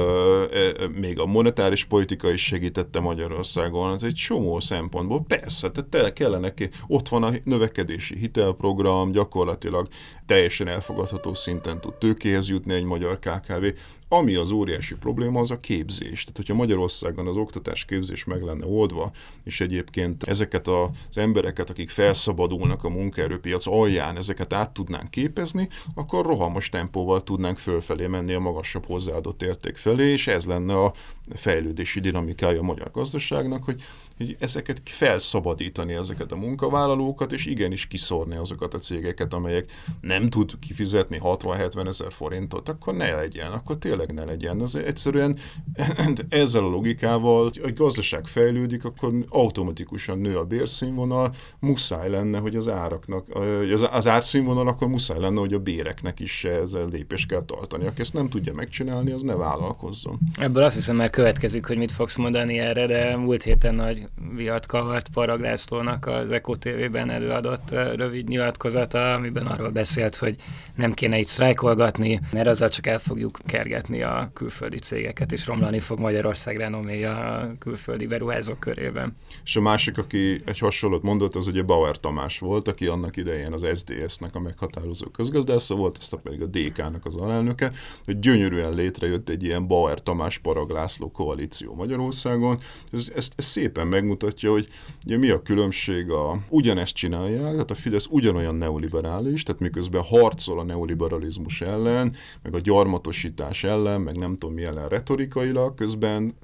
[1.00, 5.24] még a monetáris politika is segítette Magyarországon, ez egy csomó szempontból.
[5.28, 6.54] Persze, tehát kellene,
[6.88, 9.88] ott van a növekedési hitelprogram, gyakorlatilag
[10.26, 13.66] teljesen elfogadható szinten tud tőkéhez jutni egy magyar KKV.
[14.16, 16.22] Ami az óriási probléma, az a képzés.
[16.22, 19.12] Tehát, hogyha Magyarországon az oktatás képzés meg lenne oldva,
[19.44, 26.26] és egyébként ezeket az embereket, akik felszabadulnak a munkaerőpiac alján, ezeket át tudnánk képezni, akkor
[26.26, 30.94] rohamos tempóval tudnánk fölfelé menni a magasabb hozzáadott érték felé, és ez lenne a
[31.30, 33.82] fejlődési dinamikája a magyar gazdaságnak, hogy,
[34.18, 39.72] hogy ezeket felszabadítani, ezeket a munkavállalókat, és igenis kiszórni azokat a cégeket, amelyek
[40.02, 44.62] nem tud kifizetni 60-70 ezer forintot, akkor ne legyen, akkor tényleg ne legyen.
[44.62, 45.38] Az egyszerűen
[46.30, 52.56] ezzel a logikával, hogy a gazdaság fejlődik, akkor automatikusan nő a bérszínvonal, muszáj lenne, hogy
[52.56, 53.28] az áraknak,
[53.74, 57.86] az, az árszínvonal, akkor muszáj lenne, hogy a béreknek is ezzel lépést kell tartani.
[57.86, 60.20] Aki ezt nem tudja megcsinálni, az ne vállalkozzon.
[60.40, 64.03] Ebből azt hiszem már következik, hogy mit fogsz mondani erre, de múlt héten nagy
[64.36, 70.36] viart kavart Parag Lászlónak az Eko TV-ben előadott rövid nyilatkozata, amiben arról beszélt, hogy
[70.76, 75.80] nem kéne itt sztrájkolgatni, mert azzal csak el fogjuk kergetni a külföldi cégeket, és romlani
[75.80, 79.16] fog Magyarország renoméja a külföldi beruházók körében.
[79.44, 83.54] És a másik, aki egy hasonlót mondott, az ugye Bauer Tamás volt, aki annak idején
[83.54, 87.72] az SDS-nek a meghatározó közgazdásza volt, aztán pedig a DK-nak az alelnöke,
[88.06, 92.60] hogy gyönyörűen létrejött egy ilyen Bauer Tamás Parag László koalíció Magyarországon.
[92.92, 94.68] Ez, ezt, ez szépen megmutatja, hogy
[95.06, 100.60] ugye mi a különbség a ugyanezt csinálják, tehát a Fidesz ugyanolyan neoliberális, tehát miközben harcol
[100.60, 106.36] a neoliberalizmus ellen, meg a gyarmatosítás ellen, meg nem tudom mi ellen retorikailag, közben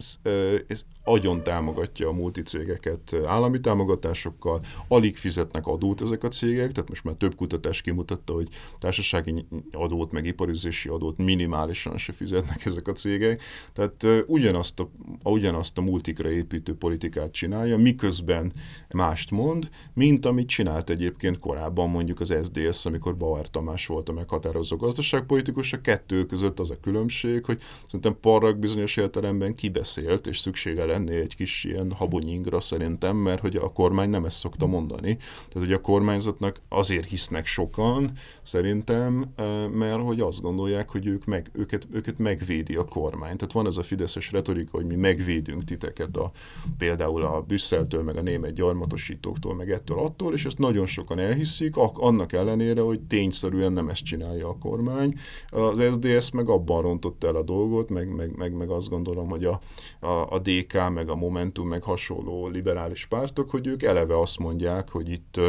[0.67, 7.03] ez agyon támogatja a multicégeket állami támogatásokkal, alig fizetnek adót ezek a cégek, tehát most
[7.03, 8.47] már több kutatás kimutatta, hogy
[8.79, 13.41] társasági adót, meg iparüzési adót adót minimálisan se fizetnek ezek a cégek.
[13.73, 14.89] Tehát ugyanazt a,
[15.23, 18.51] ugyanazt a multikra építő politikát csinálja, miközben
[18.89, 24.13] mást mond, mint amit csinált egyébként korábban mondjuk az SDS, amikor Bauer Tamás volt a
[24.13, 25.73] meghatározó gazdaságpolitikus.
[25.73, 31.19] A kettő között az a különbség, hogy szerintem Parrak bizonyos értelemben kibeszélt, és szüksége lenné
[31.19, 35.17] egy kis ilyen habonyingra szerintem, mert hogy a kormány nem ezt szokta mondani.
[35.17, 39.33] Tehát, hogy a kormányzatnak azért hisznek sokan, szerintem,
[39.73, 43.35] mert hogy azt gondolják, hogy ők meg, őket, őket megvédi a kormány.
[43.37, 46.31] Tehát van ez a fideszes retorika, hogy mi megvédünk titeket a,
[46.77, 51.75] például a Brüsszeltől, meg a német gyarmatosítóktól, meg ettől attól, és ezt nagyon sokan elhiszik,
[51.93, 55.15] annak ellenére, hogy tényszerűen nem ezt csinálja a kormány.
[55.49, 59.45] Az SDS meg abban rontott el a dolgot, meg, meg, meg, meg azt gondolom, hogy
[59.45, 59.59] a,
[59.99, 64.89] a, a DK, meg a Momentum, meg hasonló liberális pártok, hogy ők eleve azt mondják,
[64.89, 65.39] hogy itt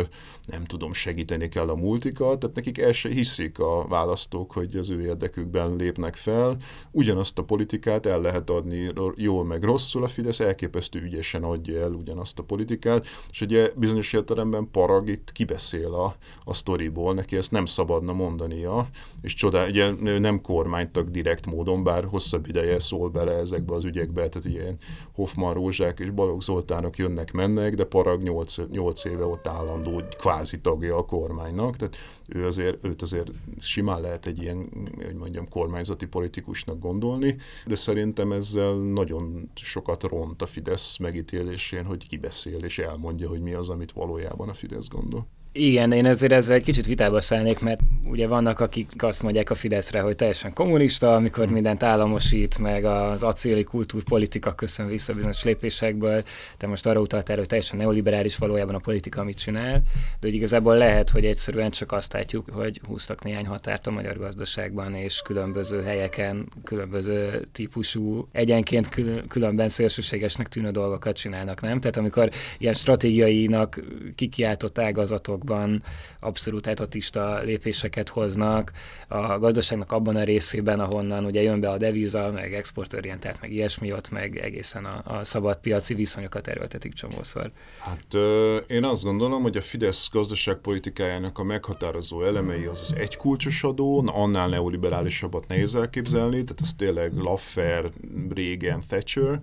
[0.47, 4.91] nem tudom, segíteni kell a multikat, tehát nekik el se hiszik a választók, hogy az
[4.91, 6.57] ő érdekükben lépnek fel.
[6.91, 11.93] Ugyanazt a politikát el lehet adni jól meg rosszul, a Fidesz elképesztő ügyesen adja el
[11.93, 17.51] ugyanazt a politikát, és ugye bizonyos értelemben Parag itt kibeszél a, a sztoriból, neki ezt
[17.51, 18.89] nem szabadna mondania,
[19.21, 24.29] és csodál, ugye nem kormánytag direkt módon, bár hosszabb ideje szól bele ezekbe az ügyekbe,
[24.29, 24.79] tehát ilyen
[25.15, 30.97] Hoffman Rózsák és Balogh Zoltánok jönnek-mennek, de Parag 8, 8 éve ott állandó kvázi tagja
[30.97, 31.97] a kormánynak, tehát
[32.35, 34.69] ő azért, őt azért simán lehet egy ilyen,
[35.05, 42.07] hogy mondjam, kormányzati politikusnak gondolni, de szerintem ezzel nagyon sokat ront a Fidesz megítélésén, hogy
[42.07, 45.27] kibeszél és elmondja, hogy mi az, amit valójában a Fidesz gondol.
[45.53, 49.55] Igen, én ezért ezzel egy kicsit vitába szállnék, mert ugye vannak, akik azt mondják a
[49.55, 51.53] Fideszre, hogy teljesen kommunista, amikor mm.
[51.53, 56.23] mindent államosít, meg az acéli kultúrpolitika köszön vissza bizonyos lépésekből,
[56.59, 59.83] de most arra utaltál, hogy teljesen neoliberális valójában a politika, amit csinál,
[60.21, 64.19] de hogy igazából lehet, hogy egyszerűen csak azt látjuk, hogy húztak néhány határt a magyar
[64.19, 68.89] gazdaságban, és különböző helyeken, különböző típusú, egyenként
[69.29, 71.81] különben szélsőségesnek tűnő dolgokat csinálnak, nem?
[71.81, 73.81] Tehát amikor ilyen stratégiainak
[74.15, 75.83] kikiáltott ágazatok országokban
[76.19, 78.73] abszolút etatista lépéseket hoznak
[79.09, 83.93] a gazdaságnak abban a részében, ahonnan ugye jön be a devíza, meg exportorientált, meg ilyesmi
[83.93, 87.51] ott, meg egészen a, a szabad piaci viszonyokat erőltetik csomószor.
[87.79, 93.63] Hát ö, én azt gondolom, hogy a Fidesz gazdaságpolitikájának a meghatározó elemei az az egykulcsos
[93.63, 97.91] adó, annál neoliberálisabbat nehéz elképzelni, tehát ez tényleg Laffer,
[98.35, 99.41] régen Thatcher.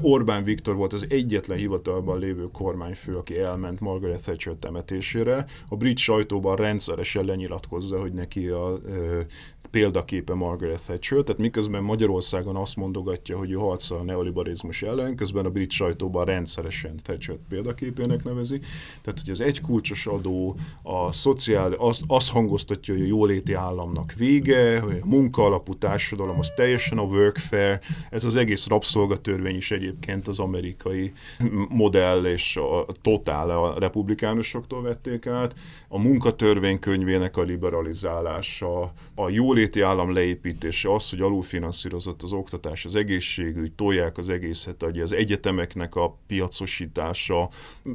[0.00, 5.46] Orbán Viktor volt az egyetlen hivatalban lévő kormányfő, aki elment Margaret Thatcher temetés működésére.
[5.68, 8.80] A brit sajtóban rendszeresen lenyilatkozza, hogy neki a
[9.74, 15.46] példaképe Margaret Thatcher, tehát miközben Magyarországon azt mondogatja, hogy ő harcol a neoliberalizmus ellen, közben
[15.46, 18.60] a brit sajtóban rendszeresen Thatcher példaképének nevezi.
[19.02, 24.80] Tehát, hogy az egykulcsos adó, a szociál, azt, azt hangoztatja, hogy a jóléti államnak vége,
[24.80, 30.38] hogy a munkaalapú társadalom az teljesen a workfare, ez az egész rabszolgatörvény is egyébként az
[30.38, 31.12] amerikai
[31.68, 35.54] modell és a totál a republikánusoktól vették át,
[35.88, 42.94] a munkatörvénykönyvének a liberalizálása, a jólét jóléti állam leépítése, az, hogy alulfinanszírozott az oktatás, az
[42.94, 47.48] egészségügy, tolják az egészet, ugye az egyetemeknek a piacosítása,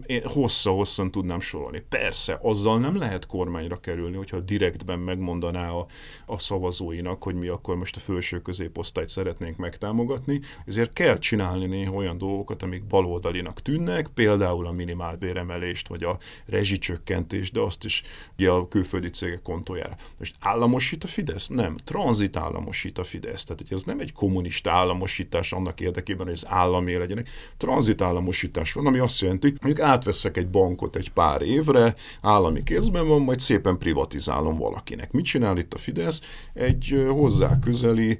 [0.06, 1.84] én hossza-hosszan tudnám sorolni.
[1.90, 5.86] Persze, azzal nem lehet kormányra kerülni, hogyha direktben megmondaná a,
[6.26, 11.94] a szavazóinak, hogy mi akkor most a felső középosztályt szeretnénk megtámogatni, ezért kell csinálni néha
[11.94, 18.04] olyan dolgokat, amik baloldalinak tűnnek, például a minimálbéremelést, vagy a rezsicsökkentést, de azt is
[18.38, 19.96] ugye a külföldi cégek kontójára.
[20.18, 21.48] Most államosít a Fidesz?
[21.60, 23.44] Nem, tranzit államosít a Fidesz.
[23.44, 27.30] Tehát ez nem egy kommunista államosítás annak érdekében, hogy az állami legyenek.
[27.58, 33.08] Tranzit államosítás van, ami azt jelenti, hogy átveszek egy bankot egy pár évre, állami kézben
[33.08, 35.12] van, majd szépen privatizálom valakinek.
[35.12, 36.22] Mit csinál itt a Fidesz?
[36.54, 38.18] Egy hozzá közeli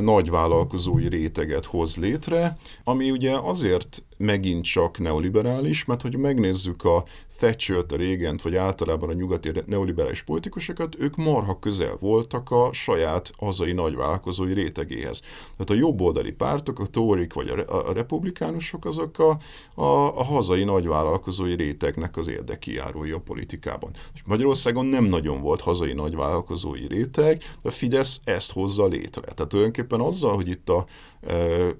[0.00, 7.04] nagyvállalkozói réteget hoz létre, ami ugye azért megint csak neoliberális, mert hogy megnézzük a
[7.36, 13.32] Thatcher-t, a Régent, vagy általában a nyugati neoliberális politikusokat, ők marha közel voltak a saját
[13.38, 15.20] hazai nagyvállalkozói rétegéhez.
[15.20, 19.38] Tehát a jobboldali pártok, a tórik vagy a, a republikánusok, azok a,
[19.80, 23.90] a, a hazai nagyvállalkozói rétegnek az érdekijárói a politikában.
[24.24, 29.20] Magyarországon nem nagyon volt hazai nagyvállalkozói réteg, de a Fidesz ezt hozza létre.
[29.20, 30.86] Tehát tulajdonképpen azzal, hogy itt a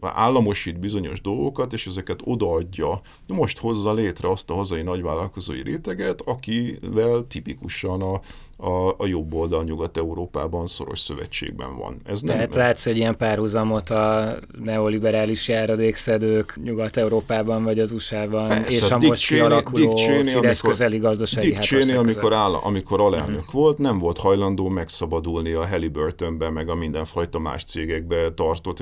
[0.00, 3.00] államosít bizonyos dolgokat, és ezeket odaadja.
[3.28, 8.20] Most hozza létre azt a hazai nagyvállalkozói réteget, akivel tipikusan a,
[8.56, 12.00] a, a jobb oldal Nyugat-Európában szoros szövetségben van.
[12.04, 18.66] Ez nem, Tehát látsz egy ilyen párhuzamot a neoliberális járadékszedők Nyugat-Európában vagy az USA-ban, Persze,
[18.66, 22.32] és a Dick most Cheney, kialakuló Dick Cheney, Fidesz amikor, közeli gazdasági Dick Cheney, amikor,
[22.32, 23.52] áll, amikor alelnök uh-huh.
[23.52, 28.80] volt, nem volt hajlandó megszabadulni a Halliburtonbe, meg a mindenfajta más cégekbe tartott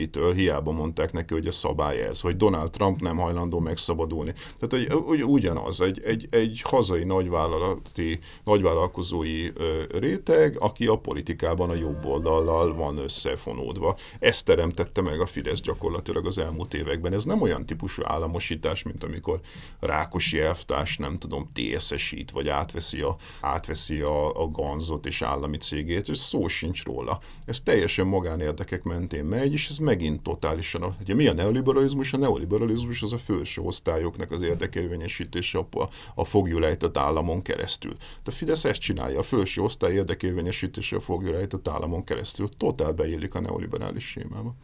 [0.00, 0.32] részvényeitől.
[0.32, 4.32] Hiába mondták neki, hogy a szabály ez, vagy Donald Trump nem hajlandó megszabadulni.
[4.58, 9.50] Tehát hogy, hogy ugyanaz, egy, egy, egy hazai nagyvállalati, nagyvállalkozó dolgozói
[9.90, 13.96] réteg, aki a politikában a jobb oldallal van összefonódva.
[14.18, 17.12] Ezt teremtette meg a Fidesz gyakorlatilag az elmúlt években.
[17.12, 19.40] Ez nem olyan típusú államosítás, mint amikor
[19.80, 26.08] Rákosi elvtárs, nem tudom, TSS-ít, vagy átveszi a, átveszi a, a ganzot és állami cégét,
[26.08, 27.20] és szó sincs róla.
[27.44, 32.12] Ez teljesen magánérdekek mentén megy, és ez megint totálisan, ugye mi a neoliberalizmus?
[32.12, 37.92] A neoliberalizmus az a felső osztályoknak az érdekérvényesítése a, a fogjulejtett államon keresztül.
[37.98, 42.48] De a Fidesz ezt csinál csinálja, a felső osztály érdekérvényesítése fogja rejtett államon keresztül.
[42.56, 44.54] Totál beillik a neoliberális sémába.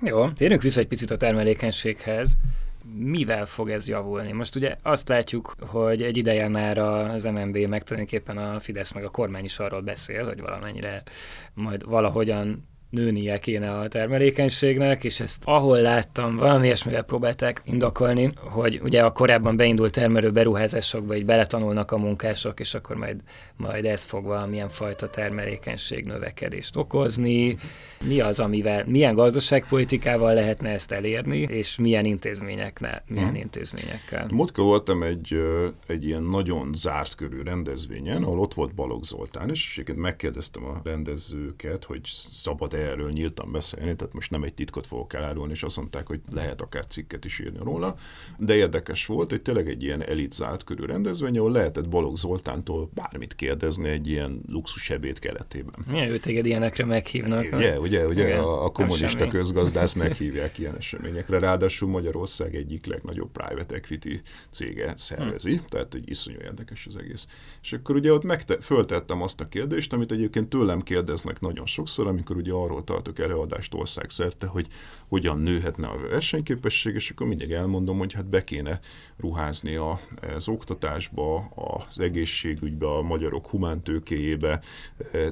[0.00, 2.36] Jó, térjünk vissza egy picit a termelékenységhez.
[2.98, 4.32] Mivel fog ez javulni?
[4.32, 9.04] Most ugye azt látjuk, hogy egy ideje már az MNB, meg tulajdonképpen a Fidesz, meg
[9.04, 11.02] a kormány is arról beszél, hogy valamennyire
[11.54, 18.80] majd valahogyan nőnie kéne a termelékenységnek, és ezt ahol láttam, valami ilyesmivel próbálták indokolni, hogy
[18.82, 23.20] ugye a korábban beindult termelő beruházásokba így beletanulnak a munkások, és akkor majd,
[23.56, 27.58] majd ez fog valamilyen fajta termelékenység növekedést okozni.
[28.04, 33.34] Mi az, amivel, milyen gazdaságpolitikával lehetne ezt elérni, és milyen intézményeknek, milyen hmm.
[33.34, 34.26] intézményekkel?
[34.30, 35.34] Motka voltam egy,
[35.86, 41.84] egy ilyen nagyon zárt körű rendezvényen, ahol ott volt Balogh Zoltán, és megkérdeztem a rendezőket,
[41.84, 46.06] hogy szabad-e erről nyíltan beszélni, tehát most nem egy titkot fogok elárulni, és azt mondták,
[46.06, 47.94] hogy lehet akár cikket is írni róla,
[48.38, 53.34] de érdekes volt, hogy tényleg egy ilyen elitzált körű rendezvény, ahol lehetett Balogh Zoltántól bármit
[53.34, 55.74] kérdezni egy ilyen luxus ebéd keretében.
[55.90, 57.46] Milyen ő téged ilyenekre meghívnak?
[57.52, 63.30] Ugye, ugye, ugye Igen, a, a kommunista közgazdász meghívják ilyen eseményekre, ráadásul Magyarország egyik legnagyobb
[63.32, 64.20] private equity
[64.50, 65.64] cége szervezi, hmm.
[65.68, 67.26] tehát egy iszonyú érdekes az egész.
[67.62, 72.06] És akkor ugye ott megte- föltettem azt a kérdést, amit egyébként tőlem kérdeznek nagyon sokszor,
[72.06, 74.66] amikor ugye arról tartok előadást országszerte, hogy
[75.08, 78.80] hogyan nőhetne a versenyképesség, és akkor mindig elmondom, hogy hát be kéne
[79.16, 79.74] ruházni
[80.34, 84.60] az oktatásba, az egészségügybe, a magyarok humántőkéjébe,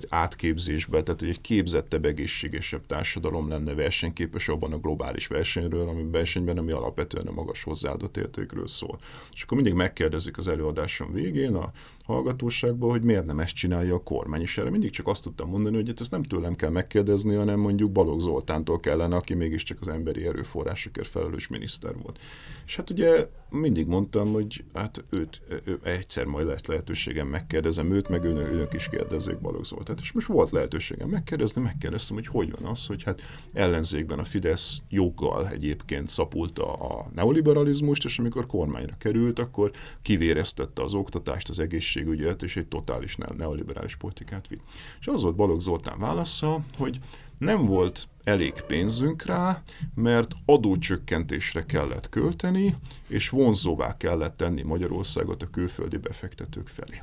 [0.08, 6.58] átképzésbe, tehát hogy egy képzettebb, egészségesebb társadalom lenne versenyképes abban a globális versenyről, ami versenyben,
[6.58, 8.98] ami alapvetően a magas hozzáadott értékről szól.
[9.32, 11.72] És akkor mindig megkérdezik az előadásom végén a
[12.04, 15.76] hallgatóságban, hogy miért nem ezt csinálja a kormány, és erre mindig csak azt tudtam mondani,
[15.76, 20.26] hogy ezt nem tőlem kell megkérdezni, hanem mondjuk Balogh Zoltántól kellene, aki mégiscsak az emberi
[20.26, 22.18] erőforrásokért felelős miniszter volt.
[22.66, 28.08] És hát ugye mindig mondtam, hogy hát őt ő, egyszer majd lesz lehetőségem megkérdezem őt,
[28.08, 30.00] meg önök, önök is kérdezzék Balogh Zoltát.
[30.00, 33.20] És most volt lehetőségem megkérdezni, megkérdeztem, hogy hogy van az, hogy hát
[33.52, 39.70] ellenzékben a Fidesz joggal egyébként szapulta a neoliberalizmust, és amikor kormányra került, akkor
[40.02, 44.62] kivéreztette az oktatást, az egészségügyet, és egy totális neoliberális politikát vitt.
[45.00, 46.98] És az volt Balogh Zoltán válasza, hogy
[47.38, 49.62] nem volt elég pénzünk rá,
[49.94, 57.02] mert adócsökkentésre kellett költeni, és vonzóvá kellett tenni Magyarországot a külföldi befektetők felé.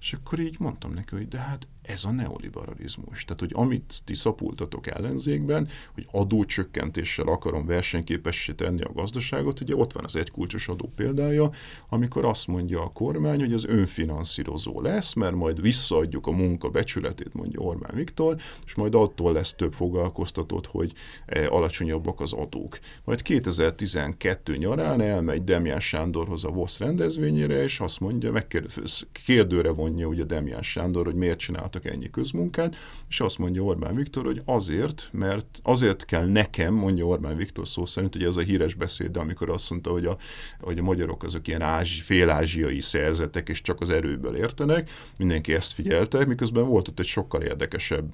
[0.00, 3.24] És akkor így mondtam neki, hogy de hát ez a neoliberalizmus.
[3.24, 9.92] Tehát, hogy amit ti szapultatok ellenzékben, hogy adócsökkentéssel akarom versenyképessé tenni a gazdaságot, ugye ott
[9.92, 11.50] van az egy kulcsos adó példája,
[11.88, 17.34] amikor azt mondja a kormány, hogy az önfinanszírozó lesz, mert majd visszaadjuk a munka becsületét,
[17.34, 20.92] mondja Orbán Viktor, és majd attól lesz több foglalkoztatott, hogy
[21.26, 22.78] e, alacsonyabbak az adók.
[23.04, 28.86] Majd 2012 nyarán elmegy Demján Sándorhoz a VOSZ rendezvényére, és azt mondja, megkérdőre
[29.24, 32.76] kérdőre vonja ugye Demján Sándor, hogy miért csinál csináltak ennyi közmunkát,
[33.08, 37.86] és azt mondja Orbán Viktor, hogy azért, mert azért kell nekem, mondja Orbán Viktor szó
[37.86, 40.16] szerint, hogy ez a híres beszéd, amikor azt mondta, hogy a,
[40.60, 45.72] hogy a magyarok azok ilyen ázsi, félázsiai szerzetek, és csak az erőből értenek, mindenki ezt
[45.72, 48.10] figyelte, miközben volt ott egy sokkal érdekesebb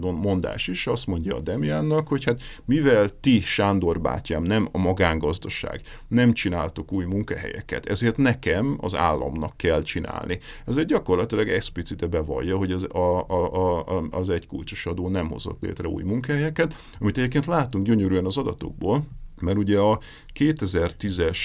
[0.00, 5.80] mondás is, azt mondja a Demjánnak, hogy hát mivel ti, Sándor bátyám, nem a magángazdaság,
[6.08, 10.38] nem csináltok új munkahelyeket, ezért nekem az államnak kell csinálni.
[10.66, 15.60] Ez egy gyakorlatilag explicite bevallja, hogy az, a, a, az egy kulcsos adó nem hozott
[15.60, 19.02] létre új munkahelyeket, amit egyébként látunk gyönyörűen az adatokból,
[19.40, 20.00] mert ugye a
[20.38, 21.38] 2010-es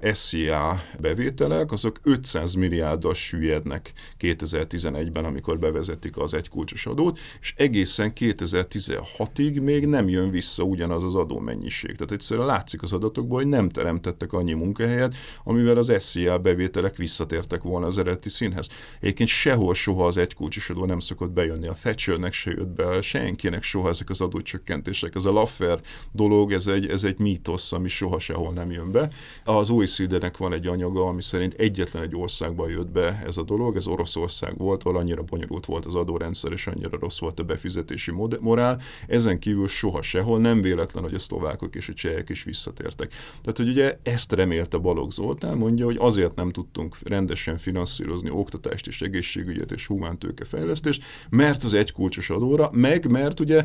[0.00, 9.62] SZIA bevételek, azok 500 milliárddal süllyednek 2011-ben, amikor bevezetik az egykulcsos adót, és egészen 2016-ig
[9.62, 11.94] még nem jön vissza ugyanaz az adómennyiség.
[11.94, 17.62] Tehát egyszerűen látszik az adatokból, hogy nem teremtettek annyi munkahelyet, amivel az SZIA bevételek visszatértek
[17.62, 18.68] volna az eredeti színhez.
[19.00, 21.66] Egyébként sehol soha az egykulcsos adó nem szokott bejönni.
[21.66, 25.14] A Thatchernek se jött be, senkinek soha ezek az adócsökkentések.
[25.14, 25.80] Ez a Laffer
[26.12, 29.10] dolog, ez egy, ez egy mítosz, ami soha sehol nem jön be.
[29.44, 33.76] Az OECD-nek van egy anyaga, ami szerint egyetlen egy országban jött be ez a dolog,
[33.76, 38.12] ez Oroszország volt, ahol annyira bonyolult volt az adórendszer, és annyira rossz volt a befizetési
[38.40, 38.80] morál.
[39.06, 43.08] Ezen kívül soha sehol nem véletlen, hogy a szlovákok és a csehek is visszatértek.
[43.40, 48.86] Tehát, hogy ugye ezt remélte Balogh Zoltán, mondja, hogy azért nem tudtunk rendesen finanszírozni oktatást
[48.86, 53.64] és egészségügyet és humántőkefejlesztést, mert az egy kulcsos adóra, meg mert ugye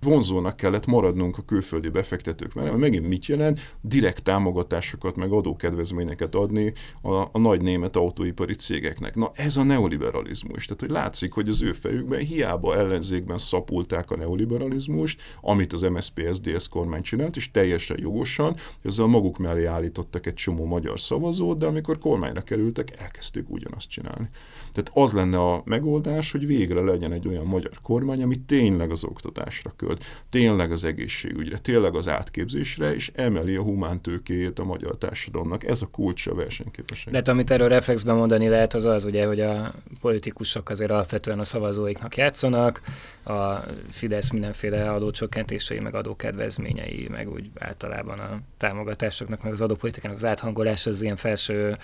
[0.00, 3.74] vonzónak kellett maradnunk a külföldi befektetők mert megint mit jelent?
[3.80, 9.14] Direkt támogatásokat, meg adókedvezményeket adni a, a nagy német autóipari cégeknek.
[9.14, 10.64] Na ez a neoliberalizmus.
[10.64, 16.28] Tehát, hogy látszik, hogy az ő fejükben hiába ellenzékben szapulták a neoliberalizmust, amit az MSZP
[16.32, 21.66] SZDSZ kormány csinált, és teljesen jogosan, ezzel maguk mellé állítottak egy csomó magyar szavazót, de
[21.66, 24.28] amikor kormányra kerültek, elkezdték ugyanazt csinálni.
[24.72, 29.04] Tehát az lenne a megoldás, hogy végre legyen egy olyan magyar kormány, ami tényleg az
[29.04, 35.64] oktatásra költ, tényleg az egészségügyre, tényleg az átképzésre, és emeli a humántőkéjét a magyar társadalomnak.
[35.64, 37.12] Ez a kulcs a versenyképesség.
[37.12, 41.38] De hát, amit erről reflexben mondani lehet, az az ugye, hogy a politikusok azért alapvetően
[41.38, 42.80] a szavazóiknak játszanak,
[43.24, 43.54] a
[43.90, 50.90] Fidesz mindenféle adócsökkentései, meg adókedvezményei, meg úgy általában a támogatásoknak, meg az adópolitikának az áthangolása
[50.90, 51.76] az ilyen felső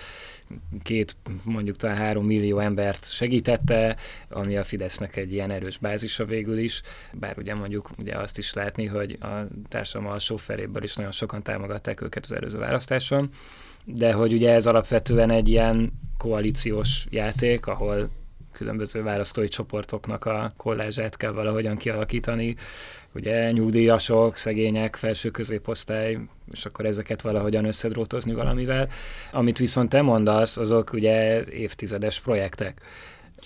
[0.82, 3.96] két, mondjuk talán három millió embert segítette,
[4.28, 6.82] ami a Fidesznek egy ilyen erős bázisa végül is,
[7.12, 9.26] bár ugye mondjuk ugye azt is látni, hogy a
[9.68, 13.30] társadalom alsó feléből is nagyon sokan támogatták őket az előző választáson,
[13.84, 18.08] de hogy ugye ez alapvetően egy ilyen koalíciós játék, ahol
[18.56, 22.56] különböző választói csoportoknak a kollázsát kell valahogyan kialakítani,
[23.14, 26.18] ugye nyugdíjasok, szegények, felső középosztály,
[26.52, 28.88] és akkor ezeket valahogyan összedrótozni valamivel.
[29.32, 32.80] Amit viszont te mondasz, azok ugye évtizedes projektek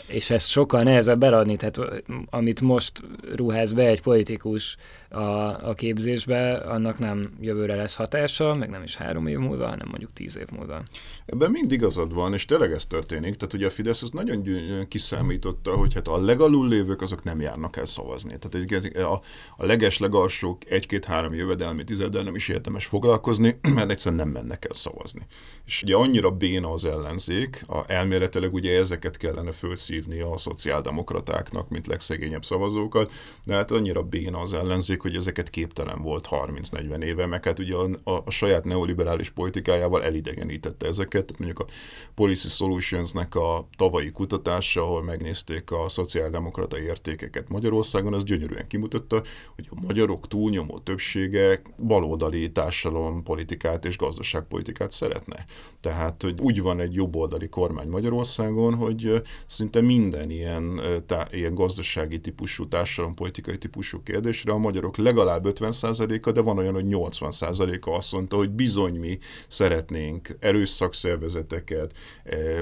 [0.07, 3.03] és ezt sokkal nehezebb eladni, tehát amit most
[3.34, 4.76] ruház be egy politikus
[5.09, 9.86] a, a képzésbe, annak nem jövőre lesz hatása, meg nem is három év múlva, hanem
[9.91, 10.82] mondjuk tíz év múlva.
[11.26, 13.34] Ebben mind igazad van, és tényleg ez történik.
[13.34, 14.45] Tehát ugye a Fidesz az nagyon
[14.88, 18.38] kiszámította, hogy hát a legalul lévők azok nem járnak el szavazni.
[18.38, 19.22] Tehát a,
[19.57, 24.74] a leges legalsók egy-két-három jövedelmi tizeddel nem is érdemes foglalkozni, mert egyszerűen nem mennek el
[24.74, 25.26] szavazni.
[25.66, 31.86] És ugye annyira béna az ellenzék, a elméletileg ugye ezeket kellene fölszívni a szociáldemokratáknak, mint
[31.86, 33.12] legszegényebb szavazókat,
[33.44, 37.74] de hát annyira béna az ellenzék, hogy ezeket képtelen volt 30-40 éve, meg hát ugye
[37.74, 41.38] a, a, a saját neoliberális politikájával elidegenítette ezeket.
[41.38, 41.66] Mondjuk a
[42.14, 49.22] Policy Solutions-nek a tavalyi kutatása, ahol megnézték a szociáldemokrata értékeket Magyarországon, az gyönyörűen kimutatta,
[49.54, 55.44] hogy a magyarok túlnyomó többsége baloldali társadalom politikát és gazdaságpolitikát szeretne.
[55.80, 62.20] Tehát, hogy úgy van egy jobboldali kormány Magyarországon, hogy szinte minden ilyen, tá, ilyen gazdasági
[62.20, 68.36] típusú, társadalompolitikai típusú kérdésre a magyarok legalább 50%-a, de van olyan, hogy 80%-a azt mondta,
[68.36, 69.18] hogy bizony mi
[69.48, 71.94] szeretnénk erős szakszervezeteket,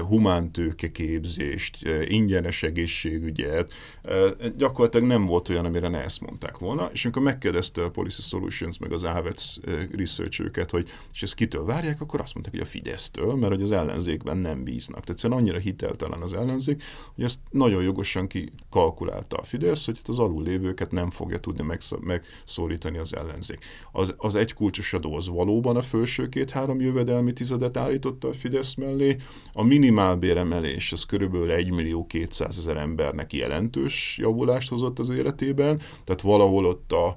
[0.07, 3.73] humántőkeképzést, eh, ingyenes egészségügyet.
[4.57, 8.77] Gyakorlatilag nem volt olyan, amire ne ezt mondták volna, és amikor megkérdezte a Policy Solutions
[8.77, 9.59] meg az AVETS
[9.91, 13.71] research hogy és ezt kitől várják, akkor azt mondták, hogy a Fidesztől, mert hogy az
[13.71, 14.99] ellenzékben nem bíznak.
[14.99, 16.83] Tehát egyszerűen annyira hiteltelen az ellenzék,
[17.15, 21.79] hogy ezt nagyon jogosan kikalkulálta a Fidesz, hogy az alul lévőket nem fogja tudni meg,
[21.99, 23.59] megszólítani az ellenzék.
[23.91, 28.73] Az, az egy kulcsos adó az valóban a felső két-három jövedelmi tizedet állította a Fidesz
[28.73, 29.17] mellé,
[29.53, 36.21] a minimálbéremelés az körülbelül 1 millió 200 ezer embernek jelentős javulást hozott az életében, tehát
[36.21, 37.15] valahol ott a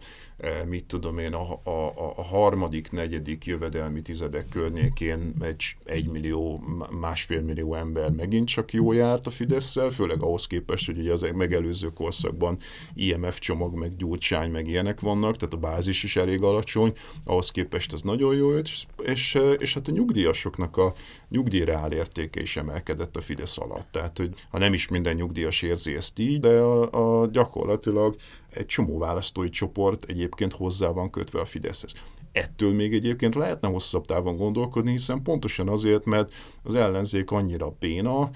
[0.66, 6.64] mit tudom én, a, a, a harmadik, negyedik jövedelmi tizedek környékén egy, egy millió,
[7.00, 11.26] másfél millió ember megint csak jó járt a fidesz főleg ahhoz képest, hogy ugye az
[11.34, 12.58] megelőző korszakban
[12.94, 16.92] IMF csomag, meg gyurcsány, meg ilyenek vannak, tehát a bázis is elég alacsony,
[17.24, 20.94] ahhoz képest ez nagyon jó és, és, és hát a nyugdíjasoknak a
[21.32, 23.86] nyugdíjreál értéke is emelkedett a Fidesz alatt.
[23.90, 28.16] Tehát, hogy ha nem is minden nyugdíjas érzi ezt így, de a, a gyakorlatilag
[28.50, 31.92] egy csomó választói csoport egyébként hozzá van kötve a Fideszhez.
[32.32, 38.30] Ettől még egyébként lehetne hosszabb távon gondolkodni, hiszen pontosan azért, mert az ellenzék annyira béna,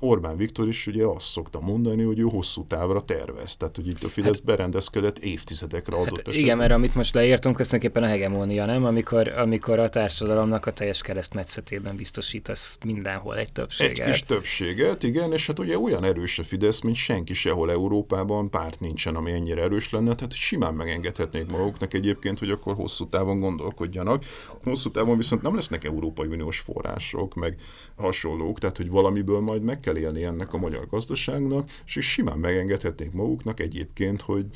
[0.00, 3.56] Orbán Viktor is ugye azt szokta mondani, hogy ő hosszú távra tervez.
[3.56, 6.42] Tehát, hogy itt a Fidesz hát, berendezkedett évtizedekre adott hát esetben.
[6.42, 8.84] Igen, mert amit most leírtunk, ez tulajdonképpen a hegemónia, nem?
[8.84, 13.98] Amikor, amikor a társadalomnak a teljes keresztmetszetében biztosítasz mindenhol egy többséget.
[13.98, 18.50] Egy kis többséget, igen, és hát ugye olyan erős a Fidesz, mint senki sehol Európában,
[18.50, 23.40] párt nincsen, ami ennyire erős lenne, tehát simán megengedhetnék maguknak egyébként, hogy akkor hosszú távon
[23.40, 24.24] gondolkodjanak.
[24.62, 27.60] Hosszú távon viszont nem lesznek Európai Uniós források, meg
[27.96, 33.12] hasonlók, tehát hogy valamiből majd meg kell élni ennek a magyar gazdaságnak, és simán megengedhetnék
[33.12, 34.46] maguknak egyébként, hogy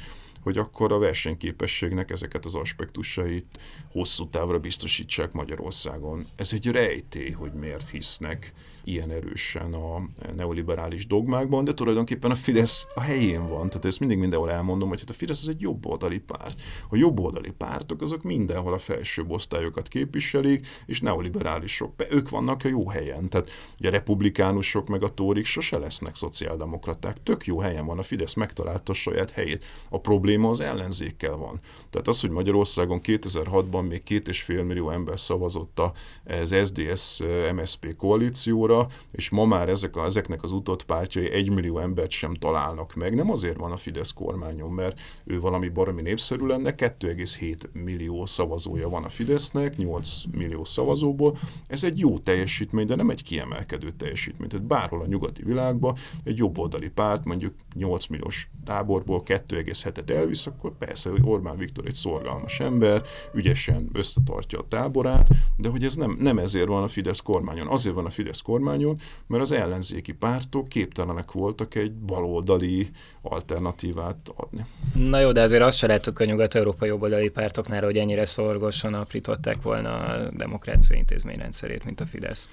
[0.47, 3.59] hogy akkor a versenyképességnek ezeket az aspektusait
[3.90, 6.26] hosszú távra biztosítsák Magyarországon.
[6.36, 8.53] Ez egy rejtély, hogy miért hisznek
[8.87, 10.03] ilyen erősen a
[10.37, 13.68] neoliberális dogmákban, de tulajdonképpen a Fidesz a helyén van.
[13.68, 16.61] Tehát ezt mindig mindenhol elmondom, hogy hát a Fidesz az egy jobboldali párt.
[16.89, 21.93] A jobboldali pártok azok mindenhol a felsőbb osztályokat képviselik, és neoliberálisok.
[22.11, 23.28] Ők vannak a jó helyen.
[23.28, 27.22] Tehát ugye a republikánusok meg a tórik sose lesznek szociáldemokraták.
[27.22, 27.99] Tök jó helyen van.
[27.99, 29.64] A Fidesz megtalálta a saját helyét.
[29.89, 31.61] A probléma az ellenzékkel van.
[31.91, 35.80] Tehát az, hogy Magyarországon 2006-ban még két és fél millió ember szavazott
[36.24, 41.78] az SDS-MSP koalícióra, óra, és ma már ezek a, ezeknek az utott pártjai egy millió
[41.78, 43.14] embert sem találnak meg.
[43.14, 48.88] Nem azért van a Fidesz kormányon, mert ő valami baromi népszerű lenne, 2,7 millió szavazója
[48.88, 51.38] van a Fidesznek, 8 millió szavazóból.
[51.66, 54.48] Ez egy jó teljesítmény, de nem egy kiemelkedő teljesítmény.
[54.48, 60.72] Tehát bárhol a nyugati világban egy jobboldali párt mondjuk 8 milliós táborból 2,7-et elvisz, akkor
[60.78, 63.02] persze, hogy Orbán Viktor egy szorgalmas ember,
[63.34, 67.66] ügyesen összetartja a táborát, de hogy ez nem, nem ezért van a Fidesz kormányon.
[67.66, 68.96] Azért van a Fidesz kormányon, kormányon,
[69.26, 72.88] mert az ellenzéki pártok képtelenek voltak egy baloldali
[73.22, 74.64] alternatívát adni.
[74.94, 79.62] Na jó, de azért azt se láttuk a nyugat-európai jobboldali pártoknál, hogy ennyire szorgosan aprították
[79.62, 82.48] volna a demokrácia intézményrendszerét, mint a Fidesz.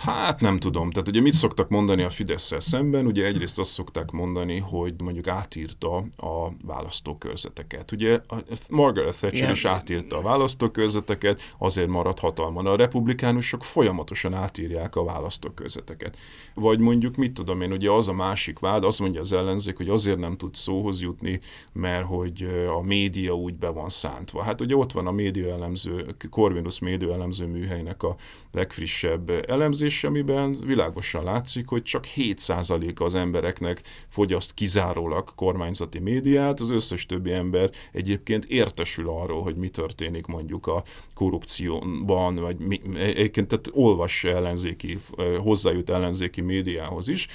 [0.00, 0.90] Hát nem tudom.
[0.90, 3.06] Tehát ugye mit szoktak mondani a fidesz szemben?
[3.06, 7.92] Ugye egyrészt azt szokták mondani, hogy mondjuk átírta a választókörzeteket.
[7.92, 8.20] Ugye
[8.70, 9.50] Margaret Thatcher Igen.
[9.50, 12.66] is átírta a választókörzeteket, azért maradt hatalman.
[12.66, 16.18] A republikánusok folyamatosan átírják a választókörzeteket.
[16.54, 19.88] Vagy mondjuk, mit tudom én, ugye az a másik vád, azt mondja az ellenzék, hogy
[19.88, 21.40] azért nem tud szóhoz jutni,
[21.72, 24.42] mert hogy a média úgy be van szántva.
[24.42, 28.16] Hát ugye ott van a média elemző, Corvinus média elemző műhelynek a
[28.52, 36.60] legfrissebb elemzés, és amiben világosan látszik, hogy csak 7% az embereknek fogyaszt kizárólag kormányzati médiát,
[36.60, 40.82] az összes többi ember egyébként értesül arról, hogy mi történik mondjuk a
[41.14, 44.98] korrupcióban, vagy mi, egyébként tehát olvas ellenzéki,
[45.38, 47.26] hozzájut ellenzéki médiához is,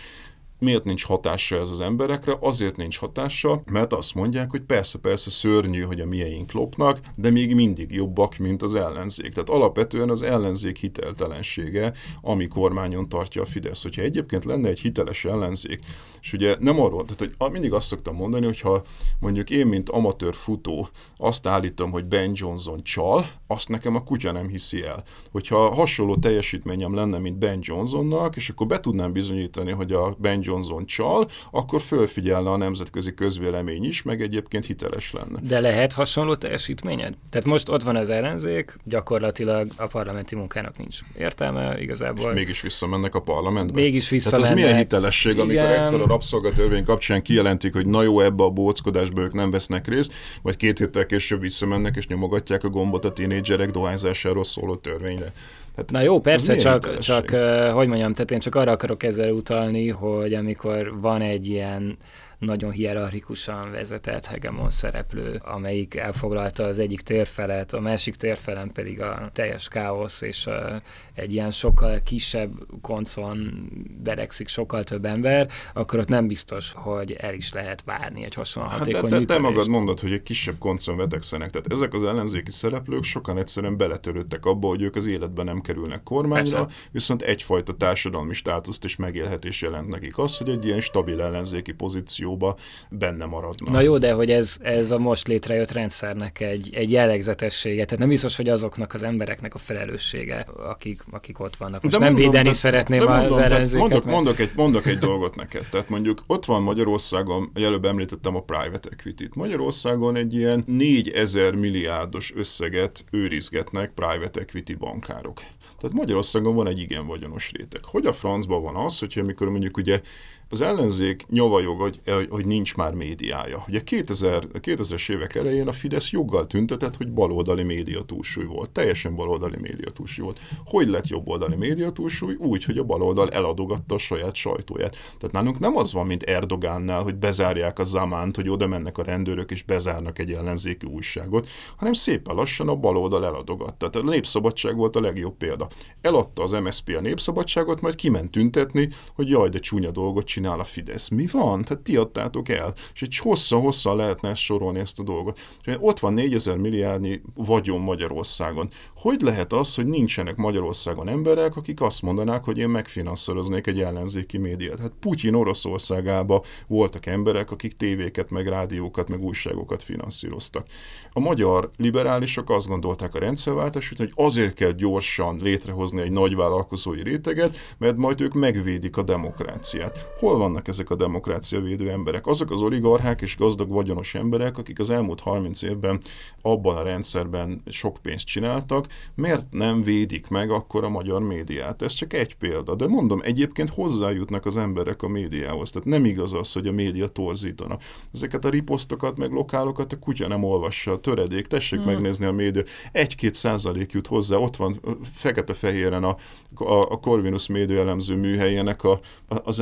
[0.66, 2.38] Miért nincs hatása ez az emberekre?
[2.40, 7.30] Azért nincs hatása, mert azt mondják, hogy persze, persze szörnyű, hogy a mieink lopnak, de
[7.30, 9.34] még mindig jobbak, mint az ellenzék.
[9.34, 13.84] Tehát alapvetően az ellenzék hiteltelensége, ami kormányon tartja a Fidesz.
[13.84, 15.80] Hogyha egyébként lenne egy hiteles ellenzék,
[16.26, 18.82] és ugye nem arról, tehát hogy mindig azt szoktam mondani, hogyha
[19.20, 24.32] mondjuk én, mint amatőr futó azt állítom, hogy Ben Johnson csal, azt nekem a kutya
[24.32, 25.04] nem hiszi el.
[25.32, 30.40] Hogyha hasonló teljesítményem lenne, mint Ben Johnsonnak, és akkor be tudnám bizonyítani, hogy a Ben
[30.42, 35.40] Johnson csal, akkor fölfigyelne a nemzetközi közvélemény is, meg egyébként hiteles lenne.
[35.42, 37.14] De lehet hasonló teljesítményed?
[37.30, 42.30] Tehát most ott van az ellenzék, gyakorlatilag a parlamenti munkának nincs értelme igazából.
[42.30, 43.82] És mégis visszamennek a parlamentbe.
[43.82, 44.48] Mégis visszamennek.
[44.48, 45.70] Tehát ez milyen hitelesség, amikor Igen.
[45.70, 50.14] egyszer a rabszolgatörvény kapcsán kijelentik, hogy na jó, ebbe a bóckodásba ők nem vesznek részt,
[50.42, 55.32] vagy két héttel később visszamennek és nyomogatják a gombot a tínédzserek dohányzásáról szóló törvényre.
[55.76, 57.30] Hát Na jó, persze, csak, csak
[57.74, 61.98] hogy mondjam, tehát én csak arra akarok ezzel utalni, hogy amikor van egy ilyen
[62.40, 69.30] nagyon hierarchikusan vezetett hegemon szereplő, amelyik elfoglalta az egyik térfelet, a másik térfelen pedig a
[69.34, 70.82] teljes káosz, és a,
[71.16, 72.52] egy ilyen sokkal kisebb
[72.82, 73.70] koncon
[74.04, 78.70] berekszik sokkal több ember, akkor ott nem biztos, hogy el is lehet várni egy hasonló
[78.70, 81.50] hát hatékony te, te, te magad mondod, hogy egy kisebb koncon vetekszenek.
[81.50, 86.04] Tehát ezek az ellenzéki szereplők sokan egyszerűen beletörődtek abba, hogy ők az életben nem kerülnek
[86.04, 86.76] kormányra, Persze.
[86.92, 92.26] viszont egyfajta társadalmi státuszt és megélhetés jelent nekik az, hogy egy ilyen stabil ellenzéki pozíció
[92.26, 92.56] funkcióba
[92.90, 93.74] benne maradnak.
[93.74, 98.10] Na jó, de hogy ez, ez a most létrejött rendszernek egy, egy jellegzetessége, tehát nem
[98.10, 101.82] biztos, hogy azoknak az embereknek a felelőssége, akik, akik ott vannak.
[101.82, 103.80] Most de nem mondom, védeni de, szeretném de mondom, az ellenzéket.
[103.80, 104.16] Mondok, mert...
[104.16, 108.90] mondok, egy, mondok egy dolgot neked, tehát mondjuk ott van Magyarországon, előbb említettem a private
[108.92, 109.36] equity-t.
[109.36, 115.38] Magyarországon egy ilyen 4000 milliárdos összeget őrizgetnek private equity bankárok.
[115.80, 117.84] Tehát Magyarországon van egy igen vagyonos réteg.
[117.84, 120.02] Hogy a francban van az, hogyha amikor mondjuk ugye
[120.50, 123.66] az ellenzék nyavajog, hogy hogy, nincs már médiája.
[123.68, 128.72] Ugye 2000, 2000-es évek elején a Fidesz joggal tüntetett, hogy baloldali média túlsúly volt.
[128.72, 130.40] Teljesen baloldali média túlsúly volt.
[130.66, 132.36] Hogy lett jobboldali média túlsúly?
[132.36, 134.92] Úgy, hogy a baloldal eladogatta a saját sajtóját.
[134.92, 139.04] Tehát nálunk nem az van, mint Erdogánnál, hogy bezárják a zamánt, hogy oda mennek a
[139.04, 143.90] rendőrök és bezárnak egy ellenzéki újságot, hanem szépen lassan a baloldal eladogatta.
[143.90, 145.68] Tehát a népszabadság volt a legjobb példa.
[146.02, 150.64] Eladta az MSZP a népszabadságot, majd kiment tüntetni, hogy jaj, de csúnya dolgot csinál a
[150.64, 151.10] Fidesz.
[151.10, 151.64] Mi van?
[151.64, 152.74] Tehát ti adtátok el.
[152.94, 155.40] És egy hossza-hosszan lehetne ezt sorolni ezt a dolgot.
[155.64, 158.70] És ott van 4000 milliárdnyi vagyon Magyarországon.
[158.96, 164.38] Hogy lehet az, hogy nincsenek Magyarországon emberek, akik azt mondanák, hogy én megfinanszíroznék egy ellenzéki
[164.38, 164.80] médiát?
[164.80, 170.66] Hát Putyin Oroszországában voltak emberek, akik tévéket, meg rádiókat, meg újságokat finanszíroztak.
[171.12, 177.04] A magyar liberálisok azt gondolták a rendszerváltás hogy azért kell gyorsan létrehozni egy nagy vállalkozói
[177.04, 180.14] réteget, mert majd ők megvédik a demokráciát.
[180.26, 182.28] Hol vannak ezek a demokrácia védő emberek?
[182.28, 186.02] Azok az oligarchák és gazdag vagyonos emberek, akik az elmúlt 30 évben
[186.42, 191.82] abban a rendszerben sok pénzt csináltak, miért nem védik meg akkor a magyar médiát?
[191.82, 196.34] Ez csak egy példa, de mondom, egyébként hozzájutnak az emberek a médiához, tehát nem igaz
[196.34, 197.78] az, hogy a média torzítana.
[198.14, 201.92] Ezeket a riposztokat, meg lokálokat a kutya nem olvassa, a töredék, tessék hmm.
[201.92, 204.80] megnézni a média, egy-két százalék jut hozzá, ott van
[205.14, 206.16] fekete-fehéren a,
[206.56, 209.60] a, a Corvinus média elemző műhelyének a, a, az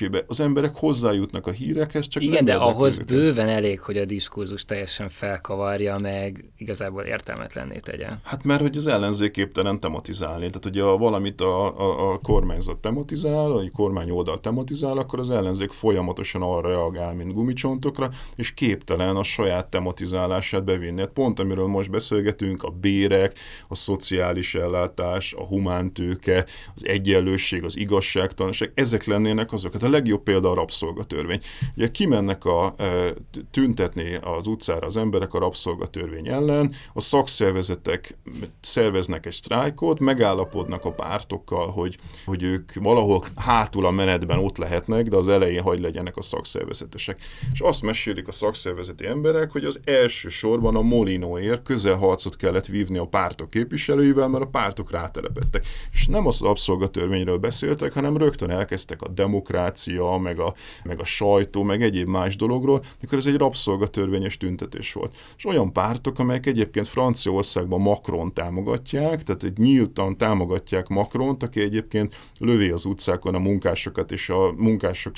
[0.00, 0.24] elemzésébe.
[0.26, 3.06] Az emberek hozzájutnak a hírekhez, csak Igen, de ahhoz őket.
[3.06, 8.20] bőven elég, hogy a diskurzus teljesen felkavarja, meg igazából értelmetlenné tegyen.
[8.24, 10.46] Hát mert hogy az ellenzék képtelen tematizálni.
[10.46, 15.30] Tehát, hogy a, valamit a, a, a kormányzat tematizál, a kormány oldal tematizál, akkor az
[15.30, 21.00] ellenzék folyamatosan arra reagál, mint gumicsontokra, és képtelen a saját tematizálását bevinni.
[21.00, 23.38] Hát pont amiről most beszélgetünk, a bérek,
[23.68, 29.72] a szociális ellátás, a humántőke, az egyenlőség, az igazságtalanság, ezek lennének azok.
[29.72, 31.40] Hát a legjobb példa a rabszolgatörvény.
[31.76, 33.14] Ugye kimennek a, e,
[33.50, 38.16] tüntetni az utcára az emberek a rabszolgatörvény ellen, a szakszervezetek
[38.60, 45.08] szerveznek egy sztrájkot, megállapodnak a pártokkal, hogy, hogy ők valahol hátul a menetben ott lehetnek,
[45.08, 47.18] de az elején hagy legyenek a szakszervezetesek.
[47.52, 52.98] És azt mesélik a szakszervezeti emberek, hogy az első sorban a Molinóért közelharcot kellett vívni
[52.98, 55.66] a pártok képviselőivel, mert a pártok rátelepettek.
[55.92, 59.79] És nem az abszolgatörvényről beszéltek, hanem rögtön elkezdtek a demokrácia,
[60.22, 60.54] meg a,
[60.84, 65.16] meg a sajtó, meg egyéb más dologról, mikor ez egy rabszolgatörvényes tüntetés volt.
[65.36, 72.16] És olyan pártok, amelyek egyébként Franciaországban Macron támogatják, tehát egy nyíltan támogatják Macront, aki egyébként
[72.38, 75.12] lövi az utcákon a munkásokat, és a munkások,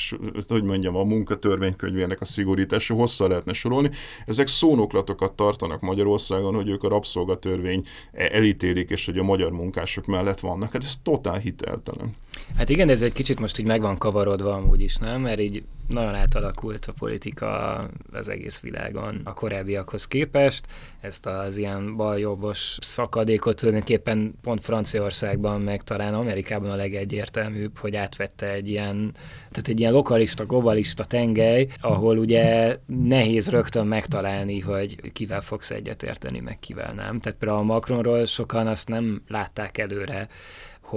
[0.49, 3.91] hogy mondjam, a munkatörvénykönyvének a szigorítása hosszá lehetne sorolni.
[4.27, 10.41] Ezek szónoklatokat tartanak Magyarországon, hogy ők a rabszolgatörvény elítélik, és hogy a magyar munkások mellett
[10.41, 10.73] vannak.
[10.73, 12.15] Hát ez totál hiteltelen.
[12.57, 15.21] Hát igen, ez egy kicsit most így meg van kavarodva amúgy is, nem?
[15.21, 17.77] Mert így nagyon átalakult a politika
[18.13, 20.67] az egész világon a korábbiakhoz képest.
[21.01, 28.51] Ezt az ilyen baljobbos szakadékot tulajdonképpen pont Franciaországban, meg talán Amerikában a legegyértelműbb, hogy átvette
[28.51, 29.15] egy ilyen,
[29.51, 36.41] tehát egy ilyen lokalista, globalista tengely, ahol ugye nehéz rögtön megtalálni, hogy kivel fogsz egyetérteni,
[36.41, 37.21] meg kivel nem.
[37.21, 40.29] Tehát például a Macronról sokan azt nem látták előre,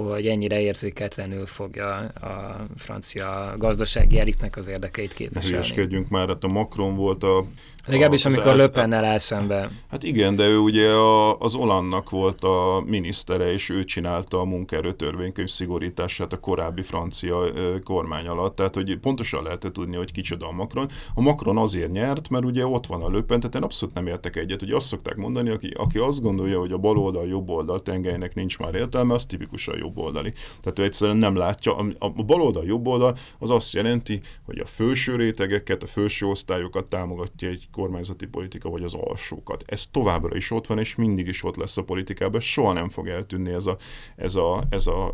[0.04, 5.48] hogy ennyire érzéketlenül fogja a francia gazdasági elitnek az érdekeit képviselni.
[5.48, 7.44] Hülyeskedjünk már, hát a Macron volt a...
[7.86, 9.70] Legalábbis a, amikor Löpennel áll szembe.
[9.90, 14.44] Hát igen, de ő ugye a, az Olannak volt a minisztere, és ő csinálta a
[14.44, 17.38] munkaerőtörvénykönyv szigorítását a korábbi francia
[17.84, 18.56] kormány alatt.
[18.56, 20.88] Tehát, hogy pontosan lehetett tudni, hogy kicsoda a Macron.
[21.14, 24.36] A Macron azért nyert, mert ugye ott van a Löpen, tehát én abszolút nem értek
[24.36, 24.62] egyet.
[24.62, 28.34] Ugye azt szokták mondani, aki, aki azt gondolja, hogy a bal oldal, jobb oldal tengelynek
[28.34, 30.32] nincs már értelme, az tipikusan jobb oldali.
[30.60, 31.76] Tehát ő egyszerűen nem látja.
[31.98, 36.88] A bal oldal, jobb oldal az azt jelenti, hogy a felső rétegeket, a felső osztályokat
[36.88, 39.64] támogatja egy kormányzati politika, vagy az alsókat.
[39.66, 42.40] Ez továbbra is ott van, és mindig is ott lesz a politikában.
[42.40, 43.76] Soha nem fog eltűnni ez a,
[44.16, 45.12] ez a, ez a,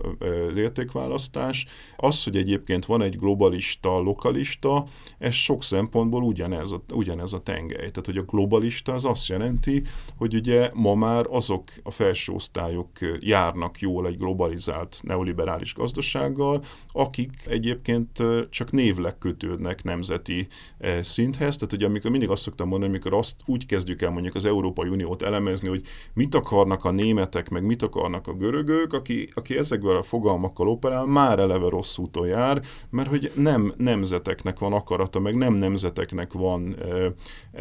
[0.49, 1.67] az értékválasztás.
[1.97, 4.85] Az, hogy egyébként van egy globalista, lokalista,
[5.19, 7.77] ez sok szempontból ugyanez a, ugyanez a tengely.
[7.77, 9.83] Tehát, hogy a globalista az azt jelenti,
[10.17, 12.89] hogy ugye ma már azok a felső osztályok
[13.21, 18.19] járnak jól egy globalizált globalizált neoliberális gazdasággal, akik egyébként
[18.51, 20.49] csak névleg kötődnek nemzeti
[21.01, 21.57] szinthez.
[21.57, 24.89] Tehát ugye amikor mindig azt szoktam mondani, amikor azt úgy kezdjük el mondjuk az Európai
[24.89, 25.83] Uniót elemezni, hogy
[26.15, 31.07] mit akarnak a németek, meg mit akarnak a görögök, aki, aki ezekből a fogalmakkal operál,
[31.07, 36.75] már eleve rossz úton jár, mert hogy nem nemzeteknek van akarata, meg nem nemzeteknek van
[36.75, 37.13] e,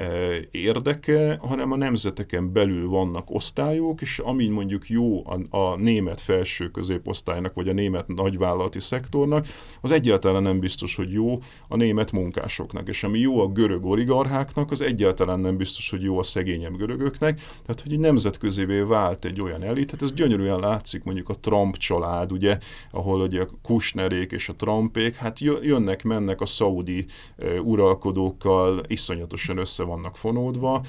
[0.01, 0.11] e,
[0.51, 6.69] érdeke, hanem a nemzeteken belül vannak osztályok, és ami mondjuk jó a, a német felső
[6.91, 9.47] középosztálynak, vagy a német nagyvállalati szektornak,
[9.81, 12.87] az egyáltalán nem biztos, hogy jó a német munkásoknak.
[12.87, 17.35] És ami jó a görög oligarcháknak, az egyáltalán nem biztos, hogy jó a szegényebb görögöknek.
[17.65, 21.77] Tehát, hogy egy nemzetközévé vált egy olyan elit, hát ez gyönyörűen látszik mondjuk a Trump
[21.77, 22.57] család, ugye,
[22.91, 27.05] ahol ugye a Kushnerék és a Trumpék, hát jönnek, mennek a szaudi
[27.63, 30.83] uralkodókkal, iszonyatosan össze vannak fonódva,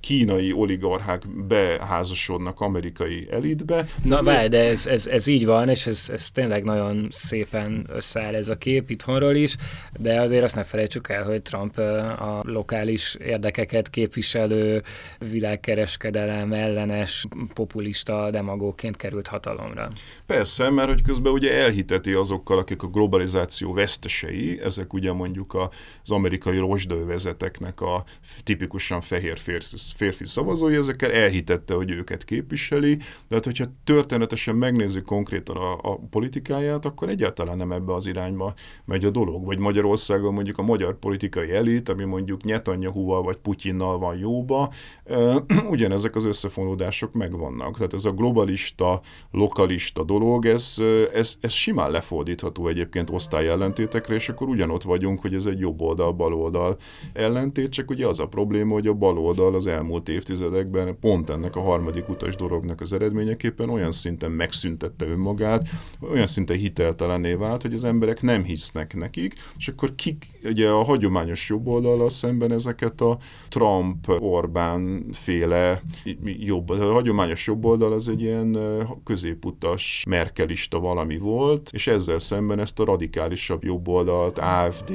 [0.00, 3.86] kínai oligarchák beházasodnak amerikai elitbe.
[4.04, 8.34] Na várj, de ez, ez, ez így van, és ez, ez tényleg nagyon szépen összeáll
[8.34, 9.56] ez a kép itthonról is,
[9.98, 14.82] de azért azt ne felejtsük el, hogy Trump a lokális érdekeket képviselő
[15.30, 19.90] világkereskedelem ellenes populista demagóként került hatalomra.
[20.26, 25.54] Persze, mert hogy közben ugye elhiteti azokkal, akik a globalizáció vesztesei, ezek ugye mondjuk
[26.02, 28.04] az amerikai rozsdővezeteknek a
[28.42, 32.96] tipikusan fehér férfi, férfi szavazói, ezekkel elhitette, hogy őket képviseli,
[33.28, 38.54] de hát hogyha történetesen megnézzük konkrétan a, a politikáját, akkor egyáltalán nem ebbe az irányba
[38.84, 39.44] megy a dolog.
[39.44, 44.72] Vagy Magyarországon mondjuk a magyar politikai elit, ami mondjuk Netanyahuval vagy Putyinnal van jóba,
[45.70, 47.76] ugyanezek az összefonódások megvannak.
[47.76, 50.76] Tehát ez a globalista, lokalista dolog, ez,
[51.14, 56.12] ez, ez simán lefordítható egyébként osztályellentétekre, és akkor ugyanott vagyunk, hogy ez egy jobb oldal,
[56.12, 56.76] bal oldal
[57.12, 61.56] ellentét, csak ugye az a probléma, hogy a bal oldal az elmúlt évtizedekben pont ennek
[61.56, 65.68] a harmadik utas dolognak az eredményeképpen olyan szinten megszüntette önmagát,
[66.00, 70.84] olyan szinten hiteltelenné vált, hogy az emberek nem hisznek nekik, és akkor kik, ugye a
[70.84, 73.18] hagyományos jobb oldal szemben ezeket a
[73.48, 75.80] Trump-Orbán féle
[76.22, 78.58] jobb, a hagyományos jobb oldal az egy ilyen
[79.04, 84.92] középutas merkelista valami volt, és ezzel szemben ezt a radikálisabb jobb oldalt, AFD,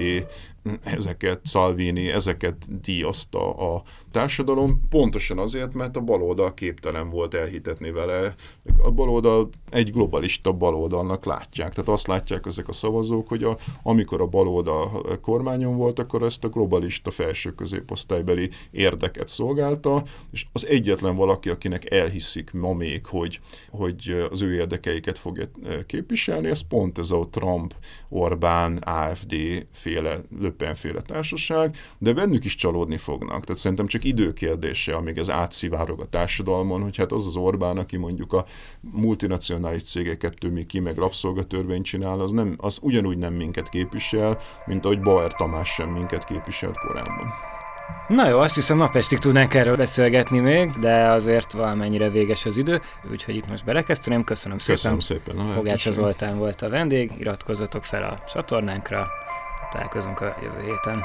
[0.83, 3.83] ezeket Salvini, ezeket díjazta a
[4.15, 8.35] társadalom, pontosan azért, mert a baloldal képtelen volt elhitetni vele.
[8.83, 11.73] A baloldal egy globalista baloldalnak látják.
[11.73, 16.43] Tehát azt látják ezek a szavazók, hogy a, amikor a baloldal kormányon volt, akkor ezt
[16.43, 23.39] a globalista felső középosztálybeli érdeket szolgálta, és az egyetlen valaki, akinek elhiszik ma még, hogy,
[23.69, 25.49] hogy az ő érdekeiket fogja
[25.85, 27.73] képviselni, ez pont ez a Trump,
[28.09, 29.35] Orbán, AFD
[29.71, 33.43] féle, Löpen társaság, de bennük is csalódni fognak.
[33.45, 37.97] Tehát szerintem csak időkérdése, amíg ez átszivárog a társadalmon, hogy hát az az Orbán, aki
[37.97, 38.45] mondjuk a
[38.79, 44.85] multinacionális cégeket tömi ki, meg rabszolgatörvényt csinál, az, nem, az ugyanúgy nem minket képvisel, mint
[44.85, 47.33] ahogy Bauer Tamás sem minket képviselt korábban.
[48.07, 52.81] Na jó, azt hiszem napestig tudnánk erről beszélgetni még, de azért valamennyire véges az idő,
[53.11, 54.23] úgyhogy itt most belekezdtem.
[54.23, 55.35] Köszönöm, Köszönöm szépen.
[55.35, 59.07] szépen Fogács Zoltán volt a vendég, iratkozzatok fel a csatornánkra,
[59.71, 61.03] találkozunk a jövő héten.